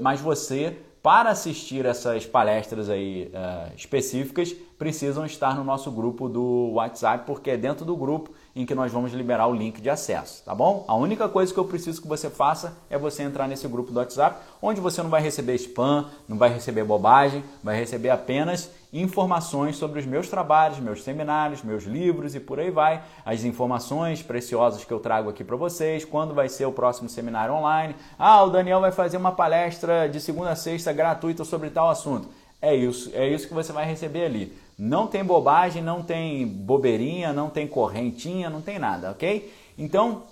[0.00, 6.70] mas você para assistir essas palestras aí uh, específicas, precisam estar no nosso grupo do
[6.74, 10.42] WhatsApp, porque é dentro do grupo em que nós vamos liberar o link de acesso,
[10.44, 10.84] tá bom?
[10.86, 13.98] A única coisa que eu preciso que você faça é você entrar nesse grupo do
[13.98, 19.76] WhatsApp, onde você não vai receber spam, não vai receber bobagem, vai receber apenas informações
[19.76, 24.84] sobre os meus trabalhos, meus seminários, meus livros e por aí vai, as informações preciosas
[24.84, 27.96] que eu trago aqui para vocês, quando vai ser o próximo seminário online.
[28.18, 32.28] Ah, o Daniel vai fazer uma palestra de segunda a sexta gratuita sobre tal assunto.
[32.60, 34.56] É isso, é isso que você vai receber ali.
[34.78, 39.52] Não tem bobagem, não tem bobeirinha, não tem correntinha, não tem nada, ok?
[39.78, 40.22] Então,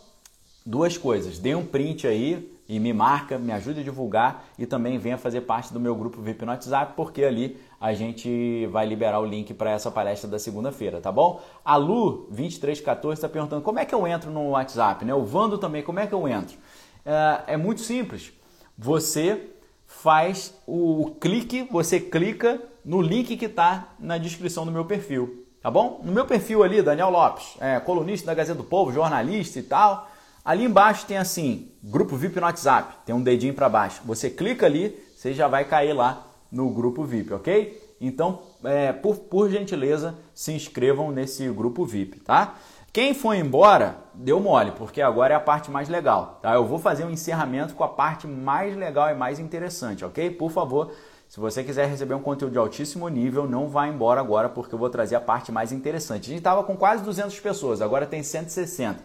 [0.64, 1.38] duas coisas.
[1.38, 5.40] Dê um print aí e me marca, me ajude a divulgar e também venha fazer
[5.40, 9.52] parte do meu grupo VIP no WhatsApp, porque ali a gente vai liberar o link
[9.54, 11.40] para essa palestra da segunda-feira, tá bom?
[11.64, 15.12] A Lu 2314 está perguntando como é que eu entro no WhatsApp, né?
[15.12, 16.56] O Vando também, como é que eu entro?
[17.04, 18.32] É, é muito simples.
[18.78, 19.50] Você
[19.86, 25.70] faz o clique, você clica no link que está na descrição do meu perfil, tá
[25.70, 26.00] bom?
[26.04, 30.08] No meu perfil ali, Daniel Lopes, é, colunista da Gazeta do Povo, jornalista e tal.
[30.44, 34.00] Ali embaixo tem assim, grupo VIP no WhatsApp, tem um dedinho para baixo.
[34.04, 37.94] Você clica ali, você já vai cair lá no grupo VIP, ok?
[38.00, 42.54] Então, é, por, por gentileza, se inscrevam nesse grupo VIP, tá?
[42.92, 46.54] Quem foi embora, deu mole, porque agora é a parte mais legal, tá?
[46.54, 50.30] Eu vou fazer um encerramento com a parte mais legal e mais interessante, ok?
[50.30, 50.90] Por favor,
[51.30, 54.78] se você quiser receber um conteúdo de altíssimo nível, não vá embora agora, porque eu
[54.80, 56.24] vou trazer a parte mais interessante.
[56.24, 58.98] A gente estava com quase 200 pessoas, agora tem 160.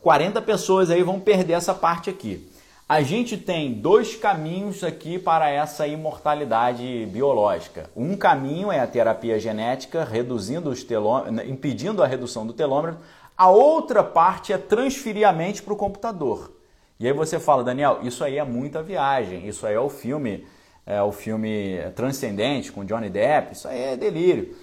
[0.00, 2.50] 40 pessoas aí vão perder essa parte aqui.
[2.88, 7.88] A gente tem dois caminhos aqui para essa imortalidade biológica.
[7.94, 12.98] Um caminho é a terapia genética, reduzindo os telômeros, impedindo a redução do telômero.
[13.38, 16.50] A outra parte é transferir a mente para o computador.
[16.98, 20.44] E aí você fala, Daniel, isso aí é muita viagem, isso aí é o filme,
[20.86, 24.54] é o filme Transcendente com Johnny Depp, isso aí é delírio.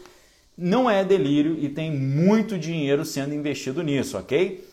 [0.57, 4.69] Não é delírio e tem muito dinheiro sendo investido nisso, ok?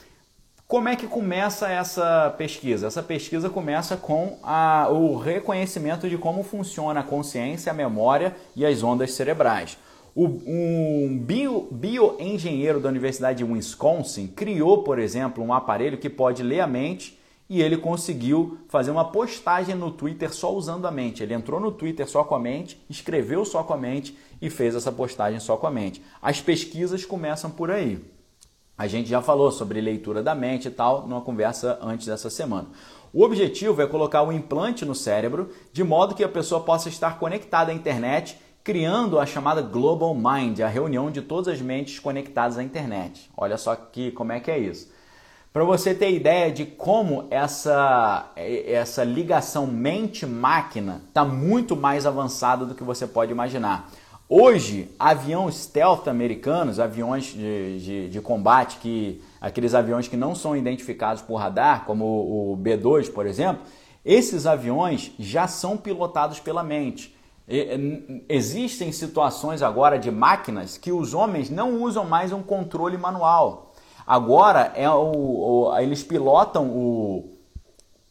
[0.66, 2.88] Como é que começa essa pesquisa?
[2.88, 8.66] Essa pesquisa começa com a, o reconhecimento de como funciona a consciência, a memória e
[8.66, 9.78] as ondas cerebrais.
[10.14, 16.42] O, um bio, bioengenheiro da Universidade de Wisconsin criou, por exemplo, um aparelho que pode
[16.42, 17.17] ler a mente
[17.48, 21.22] e ele conseguiu fazer uma postagem no Twitter só usando a mente.
[21.22, 24.74] Ele entrou no Twitter só com a mente, escreveu só com a mente e fez
[24.74, 26.02] essa postagem só com a mente.
[26.20, 27.98] As pesquisas começam por aí.
[28.76, 32.68] A gente já falou sobre leitura da mente e tal numa conversa antes dessa semana.
[33.12, 37.18] O objetivo é colocar um implante no cérebro de modo que a pessoa possa estar
[37.18, 42.58] conectada à internet, criando a chamada Global Mind, a reunião de todas as mentes conectadas
[42.58, 43.30] à internet.
[43.34, 44.97] Olha só que como é que é isso.
[45.52, 52.74] Para você ter ideia de como essa, essa ligação mente-máquina está muito mais avançada do
[52.74, 53.90] que você pode imaginar.
[54.28, 60.54] Hoje, aviões stealth americanos, aviões de, de, de, combate, que aqueles aviões que não são
[60.54, 63.62] identificados por radar, como o, o B-2, por exemplo,
[64.04, 67.16] esses aviões já são pilotados pela mente.
[67.48, 73.67] E, existem situações agora de máquinas que os homens não usam mais um controle manual.
[74.08, 77.30] Agora é o, o eles pilotam o,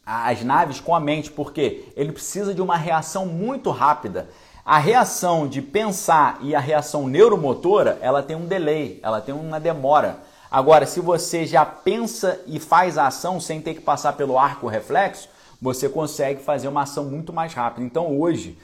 [0.06, 4.28] as naves com a mente, porque ele precisa de uma reação muito rápida
[4.68, 9.58] a reação de pensar e a reação neuromotora, ela tem um delay, ela tem uma
[9.58, 10.18] demora.
[10.50, 14.66] Agora, se você já pensa e faz a ação sem ter que passar pelo arco
[14.66, 15.26] reflexo,
[15.58, 17.86] você consegue fazer uma ação muito mais rápida.
[17.86, 18.58] Então, hoje,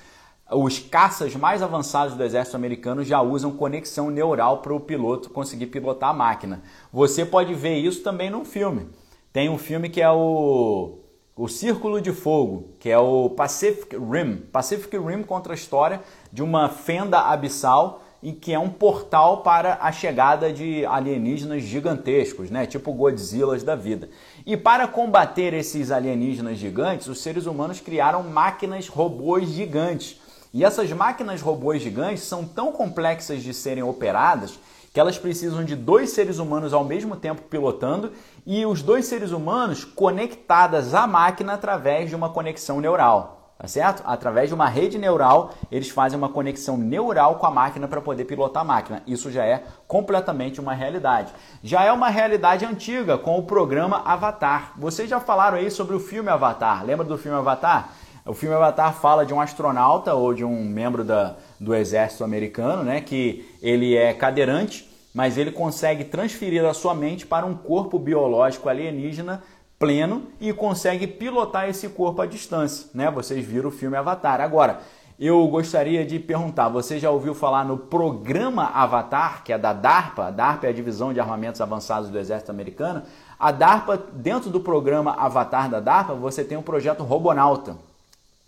[0.51, 5.67] os caças mais avançados do exército americano já usam conexão neural para o piloto conseguir
[5.67, 6.63] pilotar a máquina.
[6.93, 8.89] Você pode ver isso também num filme.
[9.33, 10.99] Tem um filme que é o
[11.37, 14.37] o Círculo de Fogo, que é o Pacific Rim.
[14.53, 16.01] Pacific Rim conta a história
[16.33, 22.51] de uma fenda abissal e que é um portal para a chegada de alienígenas gigantescos,
[22.51, 22.67] né?
[22.67, 24.09] tipo Godzillas da vida.
[24.47, 30.21] E para combater esses alienígenas gigantes, os seres humanos criaram máquinas robôs gigantes.
[30.55, 34.57] E essas máquinas robôs gigantes são tão complexas de serem operadas
[34.93, 38.13] que elas precisam de dois seres humanos ao mesmo tempo pilotando
[38.47, 44.03] e os dois seres humanos conectadas à máquina através de uma conexão neural tá certo?
[44.05, 48.25] Através de uma rede neural, eles fazem uma conexão neural com a máquina para poder
[48.25, 49.03] pilotar a máquina.
[49.07, 51.33] Isso já é completamente uma realidade.
[51.63, 54.73] Já é uma realidade antiga com o programa Avatar.
[54.77, 56.85] Vocês já falaram aí sobre o filme Avatar.
[56.85, 57.91] Lembra do filme Avatar?
[58.27, 62.83] O filme Avatar fala de um astronauta ou de um membro da, do exército americano,
[62.83, 67.99] né, que ele é cadeirante, mas ele consegue transferir a sua mente para um corpo
[67.99, 69.43] biológico alienígena
[69.79, 73.11] pleno e consegue pilotar esse corpo à distância, né?
[73.11, 74.41] Vocês viram o filme Avatar.
[74.41, 74.81] Agora,
[75.21, 80.29] eu gostaria de perguntar, você já ouviu falar no programa Avatar, que é da DARPA?
[80.29, 83.03] A DARPA é a Divisão de Armamentos Avançados do Exército Americano.
[83.39, 87.77] A DARPA, dentro do programa Avatar da DARPA, você tem o um projeto Robonauta.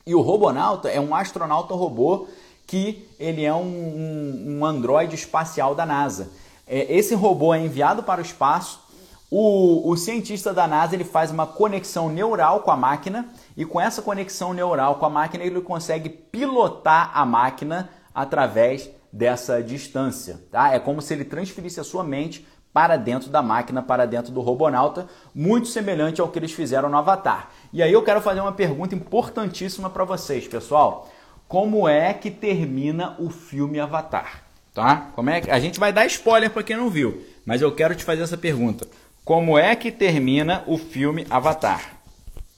[0.07, 2.29] E o Robonauta é um astronauta robô
[2.67, 6.31] que ele é um, um, um androide espacial da NASA.
[6.67, 8.87] É, esse robô é enviado para o espaço
[9.31, 13.81] o, o, cientista da NASA ele faz uma conexão neural com a máquina e com
[13.81, 20.41] essa conexão neural com a máquina ele consegue pilotar a máquina através dessa distância.
[20.51, 20.73] Tá?
[20.73, 24.41] É como se ele transferisse a sua mente para dentro da máquina, para dentro do
[24.41, 27.51] robonauta, muito semelhante ao que eles fizeram no Avatar.
[27.77, 31.13] E aí eu quero fazer uma pergunta importantíssima para vocês, pessoal.
[31.47, 34.45] Como é que termina o filme Avatar?
[34.73, 35.11] Tá?
[35.15, 37.95] Como é que a gente vai dar spoiler para quem não viu, mas eu quero
[37.95, 38.89] te fazer essa pergunta
[39.27, 41.99] como é que termina o filme Avatar.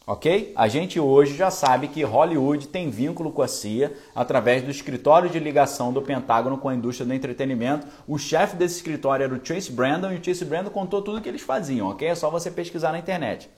[0.07, 0.53] Ok?
[0.55, 5.29] A gente hoje já sabe que Hollywood tem vínculo com a CIA através do escritório
[5.29, 7.89] de ligação do Pentágono com a indústria do entretenimento.
[8.07, 11.21] O chefe desse escritório era o Chase Brandon e o Chase Brandon contou tudo o
[11.21, 12.07] que eles faziam, ok?
[12.07, 13.51] É só você pesquisar na internet.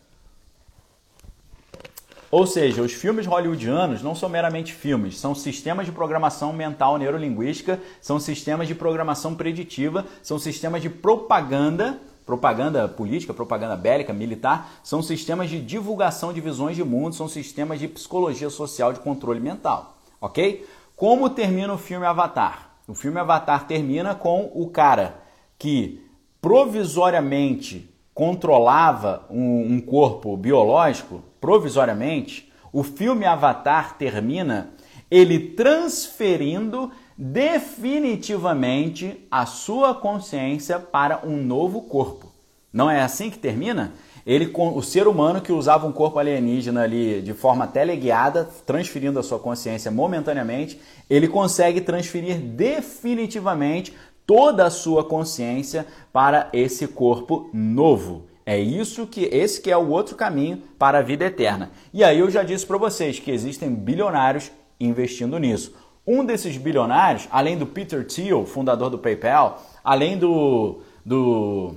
[2.30, 7.80] Ou seja, os filmes hollywoodianos não são meramente filmes, são sistemas de programação mental neurolinguística,
[8.00, 11.98] são sistemas de programação preditiva, são sistemas de propaganda
[12.30, 17.80] propaganda política, propaganda bélica, militar, são sistemas de divulgação de visões de mundo, são sistemas
[17.80, 20.64] de psicologia social de controle mental, ok?
[20.94, 22.70] Como termina o filme Avatar?
[22.86, 25.20] O filme Avatar termina com o cara
[25.58, 26.06] que
[26.40, 27.89] provisoriamente
[28.20, 34.72] controlava um, um corpo biológico, provisoriamente, o filme Avatar termina
[35.10, 42.30] ele transferindo definitivamente a sua consciência para um novo corpo.
[42.70, 43.94] Não é assim que termina?
[44.26, 49.22] Ele, o ser humano que usava um corpo alienígena ali de forma teleguiada, transferindo a
[49.22, 53.96] sua consciência momentaneamente, ele consegue transferir definitivamente
[54.26, 58.24] toda a sua consciência para esse corpo novo.
[58.44, 61.70] É isso que esse que é o outro caminho para a vida eterna.
[61.92, 65.74] E aí eu já disse para vocês que existem bilionários investindo nisso.
[66.06, 71.76] Um desses bilionários, além do Peter Thiel, fundador do PayPal, além do, do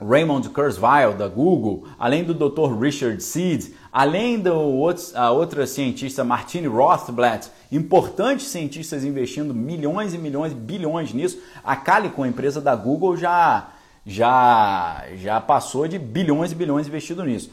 [0.00, 2.78] Raymond Kurzweil, da Google, além do Dr.
[2.78, 10.18] Richard Seed, além do outro, a outra cientista Martine Rothblatt, importantes cientistas investindo milhões e
[10.18, 11.40] milhões, bilhões nisso.
[11.62, 13.68] A Calico, a empresa da Google, já,
[14.04, 17.50] já, já passou de bilhões e bilhões investido nisso.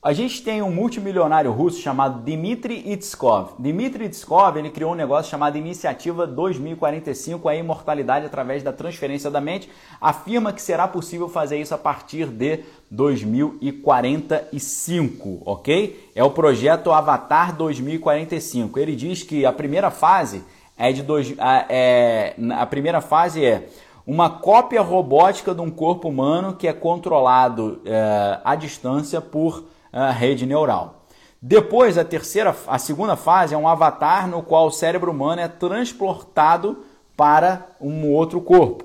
[0.00, 3.54] A gente tem um multimilionário russo chamado Dmitry Itskov.
[3.58, 9.40] Dmitry Itskov ele criou um negócio chamado Iniciativa 2045, a imortalidade através da transferência da
[9.40, 9.68] mente.
[10.00, 16.10] Afirma que será possível fazer isso a partir de 2045, ok?
[16.14, 18.78] É o projeto Avatar 2045.
[18.78, 20.44] Ele diz que a primeira fase
[20.76, 21.34] é de dois,
[21.68, 23.68] é, a primeira fase é
[24.06, 30.10] uma cópia robótica de um corpo humano que é controlado é, à distância por a
[30.10, 31.04] rede neural.
[31.40, 35.48] Depois, a terceira, a segunda fase é um avatar no qual o cérebro humano é
[35.48, 36.84] transportado
[37.16, 38.84] para um outro corpo.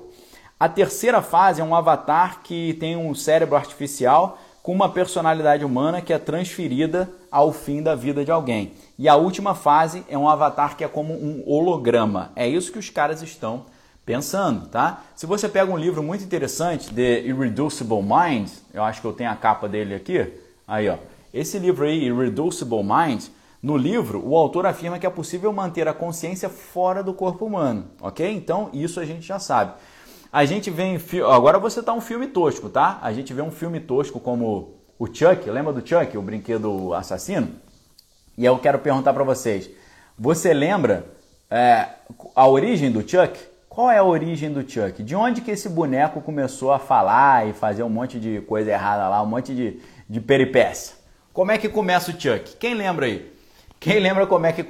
[0.58, 6.00] A terceira fase é um avatar que tem um cérebro artificial com uma personalidade humana
[6.00, 8.72] que é transferida ao fim da vida de alguém.
[8.98, 12.30] E a última fase é um avatar que é como um holograma.
[12.34, 13.66] É isso que os caras estão
[14.06, 15.02] pensando, tá?
[15.16, 19.30] Se você pega um livro muito interessante, The Irreducible Mind, eu acho que eu tenho
[19.30, 20.32] a capa dele aqui,
[20.66, 20.96] Aí, ó.
[21.32, 23.24] Esse livro aí, Irreducible Mind,
[23.62, 27.86] no livro, o autor afirma que é possível manter a consciência fora do corpo humano,
[28.00, 28.30] ok?
[28.30, 29.72] Então, isso a gente já sabe.
[30.30, 31.00] A gente vê
[31.32, 32.98] Agora você tá um filme tosco, tá?
[33.00, 37.48] A gente vê um filme tosco como o Chuck, lembra do Chuck, o brinquedo assassino?
[38.36, 39.70] E eu quero perguntar para vocês:
[40.18, 41.06] você lembra
[41.50, 41.88] é,
[42.34, 43.38] a origem do Chuck?
[43.68, 45.02] Qual é a origem do Chuck?
[45.02, 49.08] De onde que esse boneco começou a falar e fazer um monte de coisa errada
[49.08, 50.96] lá, um monte de, de peripécia?
[51.32, 52.56] Como é que começa o Chuck?
[52.58, 53.32] Quem lembra aí?
[53.80, 54.64] Quem lembra como é que,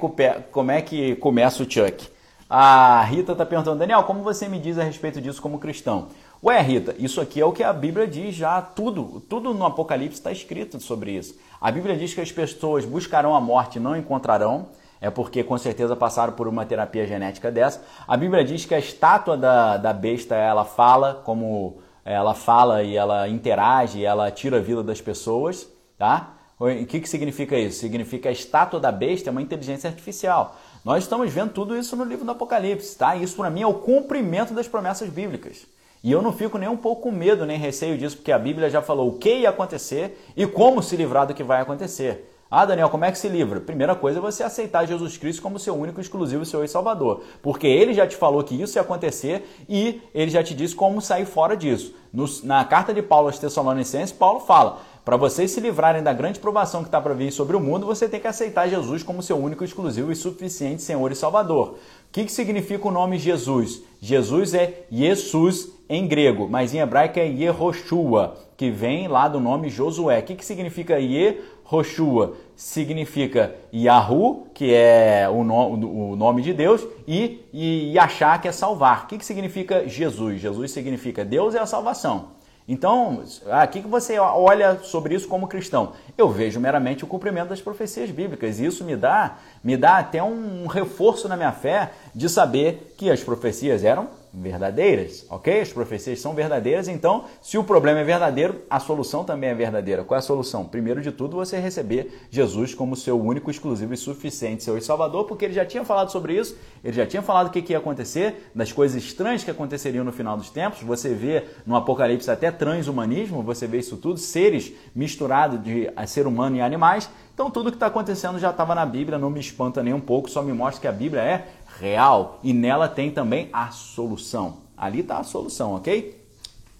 [0.51, 2.07] como é que começa o Chuck?
[2.49, 6.09] A Rita está perguntando, Daniel, como você me diz a respeito disso como cristão?
[6.43, 10.19] Ué, Rita, isso aqui é o que a Bíblia diz já, tudo, tudo no Apocalipse
[10.19, 11.35] está escrito sobre isso.
[11.59, 14.67] A Bíblia diz que as pessoas buscarão a morte e não encontrarão,
[15.01, 17.83] é porque com certeza passaram por uma terapia genética dessa.
[18.07, 22.95] A Bíblia diz que a estátua da, da besta, ela fala como ela fala e
[22.95, 26.35] ela interage, ela tira a vida das pessoas, tá?
[26.59, 27.79] O que, que significa isso?
[27.79, 30.55] Significa a estátua da besta é uma inteligência artificial.
[30.85, 33.15] Nós estamos vendo tudo isso no livro do Apocalipse, tá?
[33.15, 35.65] Isso para mim é o cumprimento das promessas bíblicas.
[36.03, 38.69] E eu não fico nem um pouco com medo nem receio disso, porque a Bíblia
[38.69, 42.34] já falou o que ia acontecer e como se livrar do que vai acontecer.
[42.57, 43.59] Ah, Daniel, como é que se livra?
[43.59, 47.21] Primeira coisa é você aceitar Jesus Cristo como seu único, exclusivo, seu e salvador.
[47.41, 51.01] Porque ele já te falou que isso ia acontecer e ele já te disse como
[51.01, 51.93] sair fora disso.
[52.13, 56.39] No, na carta de Paulo aos Tessalonicenses, Paulo fala: para vocês se livrarem da grande
[56.39, 59.35] provação que está para vir sobre o mundo, você tem que aceitar Jesus como seu
[59.35, 61.71] único, exclusivo e suficiente Senhor e Salvador.
[61.71, 61.77] O
[62.13, 63.81] que, que significa o nome Jesus?
[63.99, 69.69] Jesus é Jesus em grego, mas em hebraico é Yehoshua, que vem lá do nome
[69.69, 70.19] Josué.
[70.19, 72.35] O que, que significa Yehoshua?
[72.55, 78.51] Significa Yahu, que é o, no, o nome de Deus, e, e Yashá, que é
[78.51, 79.03] salvar.
[79.03, 80.39] O que, que significa Jesus?
[80.39, 82.35] Jesus significa Deus é a salvação.
[82.67, 85.93] Então, o que você olha sobre isso como cristão?
[86.17, 88.59] Eu vejo meramente o cumprimento das profecias bíblicas.
[88.59, 93.11] E isso me dá, me dá até um reforço na minha fé de saber que
[93.11, 95.61] as profecias eram verdadeiras, ok?
[95.61, 100.03] As profecias são verdadeiras, então, se o problema é verdadeiro, a solução também é verdadeira.
[100.03, 100.65] Qual é a solução?
[100.65, 105.45] Primeiro de tudo, você receber Jesus como seu único, exclusivo e suficiente seu Salvador, porque
[105.45, 108.49] ele já tinha falado sobre isso, ele já tinha falado o que, que ia acontecer,
[108.53, 110.81] das coisas estranhas que aconteceriam no final dos tempos.
[110.81, 116.57] Você vê no Apocalipse até transhumanismo, você vê isso tudo, seres misturados de ser humano
[116.57, 117.09] e animais.
[117.33, 120.29] Então, tudo que está acontecendo já estava na Bíblia, não me espanta nem um pouco,
[120.29, 121.47] só me mostra que a Bíblia é
[121.79, 124.57] real e nela tem também a solução.
[124.77, 126.21] Ali está a solução, ok?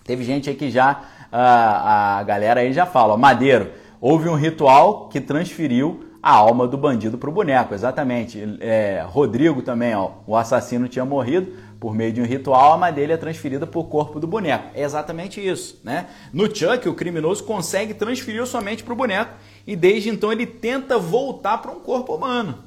[0.03, 5.09] Teve gente aí que já, a, a galera aí já fala, Madeiro, houve um ritual
[5.09, 8.57] que transferiu a alma do bandido para o boneco, exatamente.
[8.59, 12.91] É, Rodrigo também, ó, o assassino tinha morrido, por meio de um ritual, a alma
[12.91, 14.69] dele é transferida para o corpo do boneco.
[14.73, 16.07] É exatamente isso, né?
[16.33, 19.33] No Chuck, o criminoso consegue transferir sua mente para o boneco
[19.67, 22.64] e desde então ele tenta voltar para um corpo humano.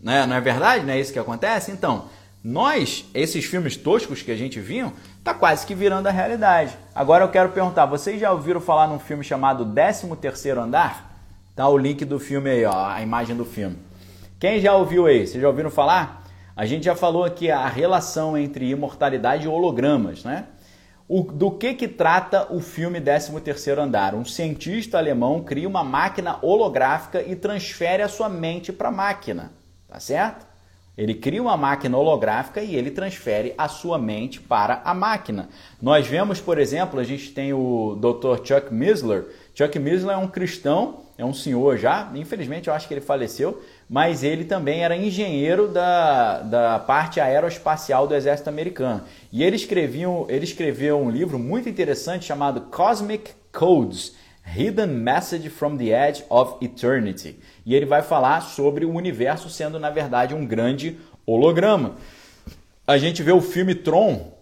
[0.00, 0.26] Né?
[0.26, 0.84] Não é verdade?
[0.84, 1.70] Não é isso que acontece?
[1.70, 2.06] Então,
[2.42, 4.92] nós, esses filmes toscos que a gente viu,
[5.22, 6.76] tá quase que virando a realidade.
[6.94, 11.10] Agora eu quero perguntar, vocês já ouviram falar num filme chamado 13º Andar?
[11.54, 13.76] Tá o link do filme aí, ó, a imagem do filme.
[14.38, 15.26] Quem já ouviu aí?
[15.26, 16.24] Vocês já ouviram falar?
[16.56, 20.46] A gente já falou aqui a relação entre imortalidade e hologramas, né?
[21.06, 24.14] O, do que que trata o filme 13º Andar?
[24.14, 29.59] Um cientista alemão cria uma máquina holográfica e transfere a sua mente para a máquina
[29.90, 30.46] tá certo?
[30.96, 35.48] Ele cria uma máquina holográfica e ele transfere a sua mente para a máquina.
[35.80, 38.44] Nós vemos, por exemplo, a gente tem o Dr.
[38.44, 39.26] Chuck Missler.
[39.54, 43.62] Chuck Missler é um cristão, é um senhor já, infelizmente eu acho que ele faleceu,
[43.88, 49.02] mas ele também era engenheiro da, da parte aeroespacial do exército americano.
[49.32, 55.76] E ele, escrevia, ele escreveu um livro muito interessante chamado Cosmic Codes Hidden Message from
[55.76, 57.38] the Edge of Eternity.
[57.64, 61.96] E ele vai falar sobre o universo sendo, na verdade, um grande holograma.
[62.86, 64.32] A gente vê o filme Tron.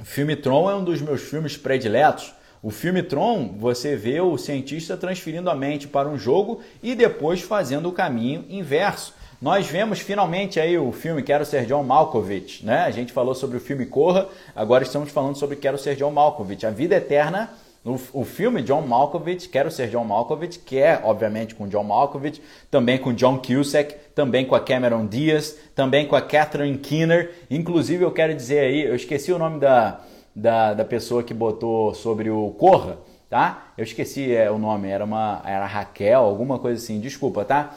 [0.00, 2.34] O filme Tron é um dos meus filmes prediletos.
[2.62, 7.42] O filme Tron, você vê o cientista transferindo a mente para um jogo e depois
[7.42, 9.14] fazendo o caminho inverso.
[9.40, 12.80] Nós vemos finalmente aí o filme Quero Ser John Malkovich, né?
[12.84, 16.64] A gente falou sobre o filme Corra, agora estamos falando sobre Quero Ser John Malkovich.
[16.64, 17.50] A vida eterna
[17.86, 22.42] no, o filme John Malkovich, Quero Ser John Malkovich, que é, obviamente, com John Malkovich,
[22.68, 27.32] também com John Cusack, também com a Cameron Diaz, também com a Catherine Keener.
[27.48, 30.00] Inclusive, eu quero dizer aí, eu esqueci o nome da,
[30.34, 32.98] da, da pessoa que botou sobre o Corra,
[33.30, 33.68] tá?
[33.78, 37.72] Eu esqueci é, o nome, era, uma, era Raquel, alguma coisa assim, desculpa, tá?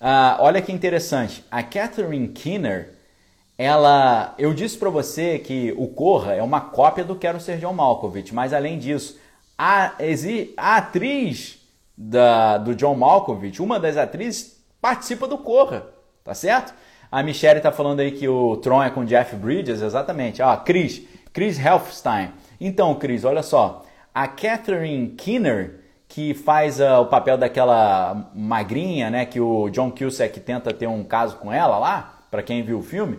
[0.00, 2.94] Ah, olha que interessante, a Catherine Keener,
[3.56, 7.74] ela, eu disse para você que o Corra é uma cópia do Quero Ser John
[7.74, 9.21] Malkovich, mas além disso,
[9.56, 9.92] a,
[10.56, 11.60] a atriz
[11.96, 15.86] da, do John Malkovich, uma das atrizes, participa do Corra,
[16.24, 16.74] tá certo?
[17.10, 20.42] A Michelle tá falando aí que o Tron é com Jeff Bridges, exatamente.
[20.42, 21.02] Ah, Chris,
[21.32, 22.32] Chris Helfstein.
[22.58, 23.84] Então, Chris, olha só.
[24.14, 30.40] A Catherine Keener, que faz uh, o papel daquela magrinha, né, que o John Cusack
[30.40, 33.18] tenta ter um caso com ela lá, para quem viu o filme,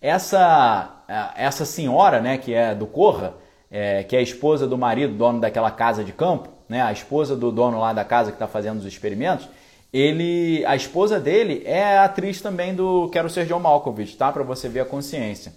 [0.00, 3.34] essa, uh, essa senhora, né, que é do Corra,
[3.70, 7.36] é, que é a esposa do marido, dono daquela casa de campo, né, a esposa
[7.36, 9.48] do dono lá da casa que está fazendo os experimentos,
[9.92, 14.32] ele, a esposa dele é atriz também do Quero Ser John Malkovich, tá?
[14.32, 15.52] Para você ver a consciência.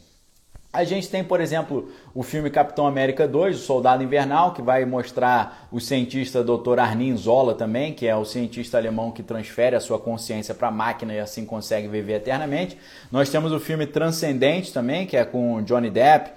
[0.72, 4.86] A gente tem, por exemplo, o filme Capitão América 2, o Soldado Invernal, que vai
[4.86, 6.78] mostrar o cientista Dr.
[6.78, 10.72] Arnim Zola também, que é o cientista alemão que transfere a sua consciência para a
[10.72, 12.78] máquina e assim consegue viver eternamente.
[13.12, 16.30] Nós temos o filme Transcendente também, que é com Johnny Depp,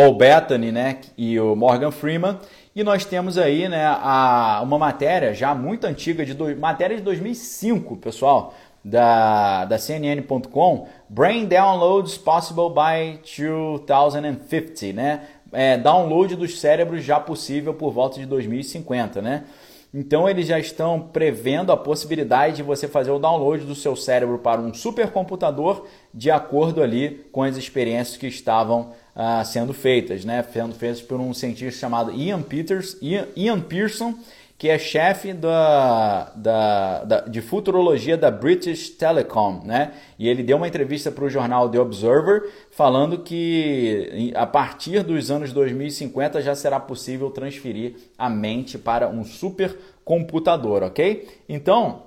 [0.00, 2.38] Paul Bettany, né, e o Morgan Freeman.
[2.74, 7.02] E nós temos aí, né, a, uma matéria já muito antiga de do, matéria de
[7.02, 15.20] 2005, pessoal, da, da CNN.com, Brain Downloads Possible by 2050, né?
[15.52, 19.44] É, download dos cérebros já possível por volta de 2050, né?
[19.92, 24.38] Então eles já estão prevendo a possibilidade de você fazer o download do seu cérebro
[24.38, 25.84] para um supercomputador
[26.14, 30.44] de acordo ali com as experiências que estavam uh, sendo feitas, né?
[30.52, 34.14] Sendo feitas por um cientista chamado Ian Peters, Ian, Ian Pearson,
[34.60, 39.92] que é chefe da, da, da, de futurologia da British Telecom, né?
[40.18, 45.30] E ele deu uma entrevista para o jornal The Observer falando que a partir dos
[45.30, 51.26] anos 2050 já será possível transferir a mente para um supercomputador, ok?
[51.48, 52.02] Então,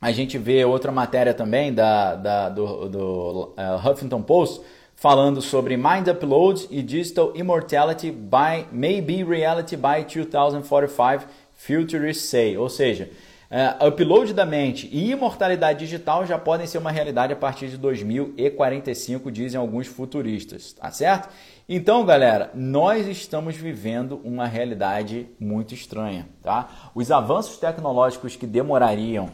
[0.00, 4.62] a gente vê outra matéria também da, da do, do uh, Huffington Post
[4.96, 12.56] falando sobre Mind Upload e Digital Immortality by may be reality by 2045 Futurists Say,
[12.56, 13.10] ou seja,
[13.50, 17.76] uh, upload da mente e imortalidade digital já podem ser uma realidade a partir de
[17.76, 21.28] 2045, dizem alguns futuristas, tá certo?
[21.68, 26.90] Então, galera, nós estamos vivendo uma realidade muito estranha, tá?
[26.94, 29.28] Os avanços tecnológicos que demorariam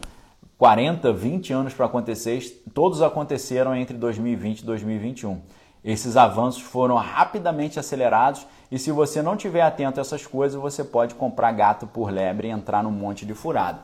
[0.57, 2.41] 40, 20 anos para acontecer,
[2.73, 5.43] todos aconteceram entre 2020 e 2021.
[5.85, 10.83] Esses avanços foram rapidamente acelerados e se você não tiver atento a essas coisas, você
[10.83, 13.81] pode comprar gato por lebre e entrar num monte de furado.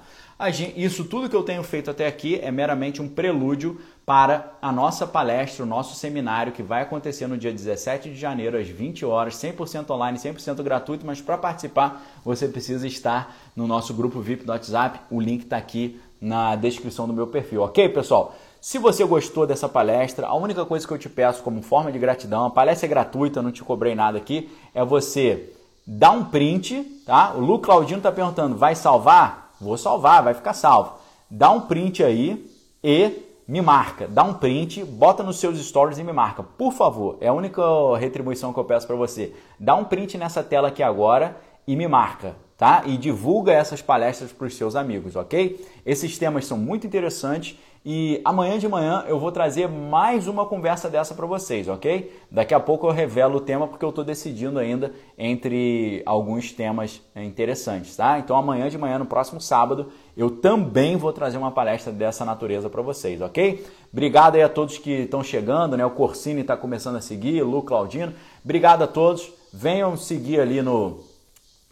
[0.75, 5.07] Isso tudo que eu tenho feito até aqui é meramente um prelúdio para a nossa
[5.07, 9.35] palestra, o nosso seminário que vai acontecer no dia 17 de janeiro às 20 horas,
[9.35, 14.53] 100% online, 100% gratuito, mas para participar você precisa estar no nosso grupo VIP do
[14.53, 15.01] WhatsApp.
[15.11, 18.35] O link está aqui na descrição do meu perfil, ok, pessoal?
[18.61, 21.99] Se você gostou dessa palestra, a única coisa que eu te peço como forma de
[21.99, 25.55] gratidão, a palestra é gratuita, não te cobrei nada aqui, é você
[25.87, 27.33] dar um print, tá?
[27.35, 29.55] O Lu Claudino está perguntando, vai salvar?
[29.59, 30.93] Vou salvar, vai ficar salvo.
[31.31, 32.51] Dá um print aí
[32.85, 34.07] e me marca.
[34.07, 36.43] Dá um print, bota nos seus stories e me marca.
[36.43, 37.63] Por favor, é a única
[37.97, 39.35] retribuição que eu peço para você.
[39.59, 41.35] Dá um print nessa tela aqui agora
[41.67, 42.83] e me marca tá?
[42.85, 45.67] E divulga essas palestras para os seus amigos, ok?
[45.87, 50.91] Esses temas são muito interessantes e amanhã de manhã eu vou trazer mais uma conversa
[50.91, 52.13] dessa para vocês, ok?
[52.31, 57.01] Daqui a pouco eu revelo o tema porque eu estou decidindo ainda entre alguns temas
[57.17, 58.19] interessantes, tá?
[58.19, 62.69] Então amanhã de manhã, no próximo sábado, eu também vou trazer uma palestra dessa natureza
[62.69, 63.67] para vocês, ok?
[63.91, 65.87] Obrigado aí a todos que estão chegando, né?
[65.87, 68.13] O Corsini está começando a seguir, Lu Claudino.
[68.45, 69.33] Obrigado a todos.
[69.55, 71.01] Venham seguir ali no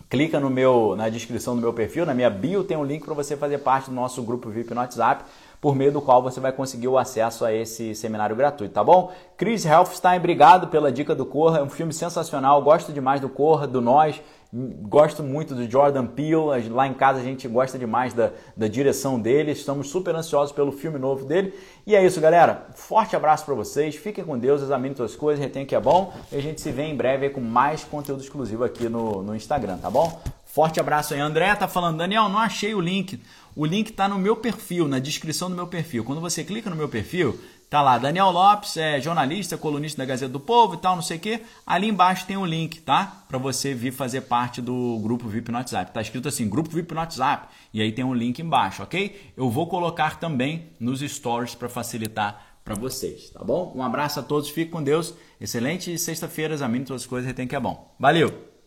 [0.09, 3.15] clica no meu, na descrição do meu perfil, na minha bio tem um link para
[3.15, 5.25] você fazer parte do nosso grupo VIP no WhatsApp,
[5.61, 9.13] por meio do qual você vai conseguir o acesso a esse seminário gratuito, tá bom?
[9.37, 13.67] Chris Helfstein, obrigado pela dica do Corra, é um filme sensacional, gosto demais do Corra,
[13.67, 14.21] do Nós,
[14.51, 19.21] Gosto muito do Jordan Peele, lá em casa a gente gosta demais da, da direção
[19.21, 21.53] dele, estamos super ansiosos pelo filme novo dele.
[21.87, 22.67] E é isso, galera.
[22.75, 26.15] Forte abraço para vocês, fiquem com Deus, examinem suas coisas, retém que é bom.
[26.33, 29.77] E a gente se vê em breve com mais conteúdo exclusivo aqui no, no Instagram,
[29.77, 30.19] tá bom?
[30.47, 31.21] Forte abraço aí.
[31.21, 33.23] André tá falando, Daniel, não achei o link.
[33.59, 36.05] O link está no meu perfil, na descrição do meu perfil.
[36.05, 37.37] Quando você clica no meu perfil,
[37.69, 41.19] Tá lá, Daniel Lopes, é jornalista, colunista da Gazeta do Povo e tal, não sei
[41.19, 41.43] o quê.
[41.67, 43.25] Ali embaixo tem um link, tá?
[43.29, 45.93] Para você vir fazer parte do grupo VIP no WhatsApp.
[45.93, 47.49] Tá escrito assim, grupo VIP no WhatsApp.
[47.75, 49.33] E aí tem um link embaixo, ok?
[49.37, 53.75] Eu vou colocar também nos stories para facilitar para vocês, tá bom?
[53.77, 55.13] Um abraço a todos, fique com Deus.
[55.39, 57.95] Excelente sexta-feira, examine todas as coisas, retém que é bom.
[58.01, 58.58] Valeu!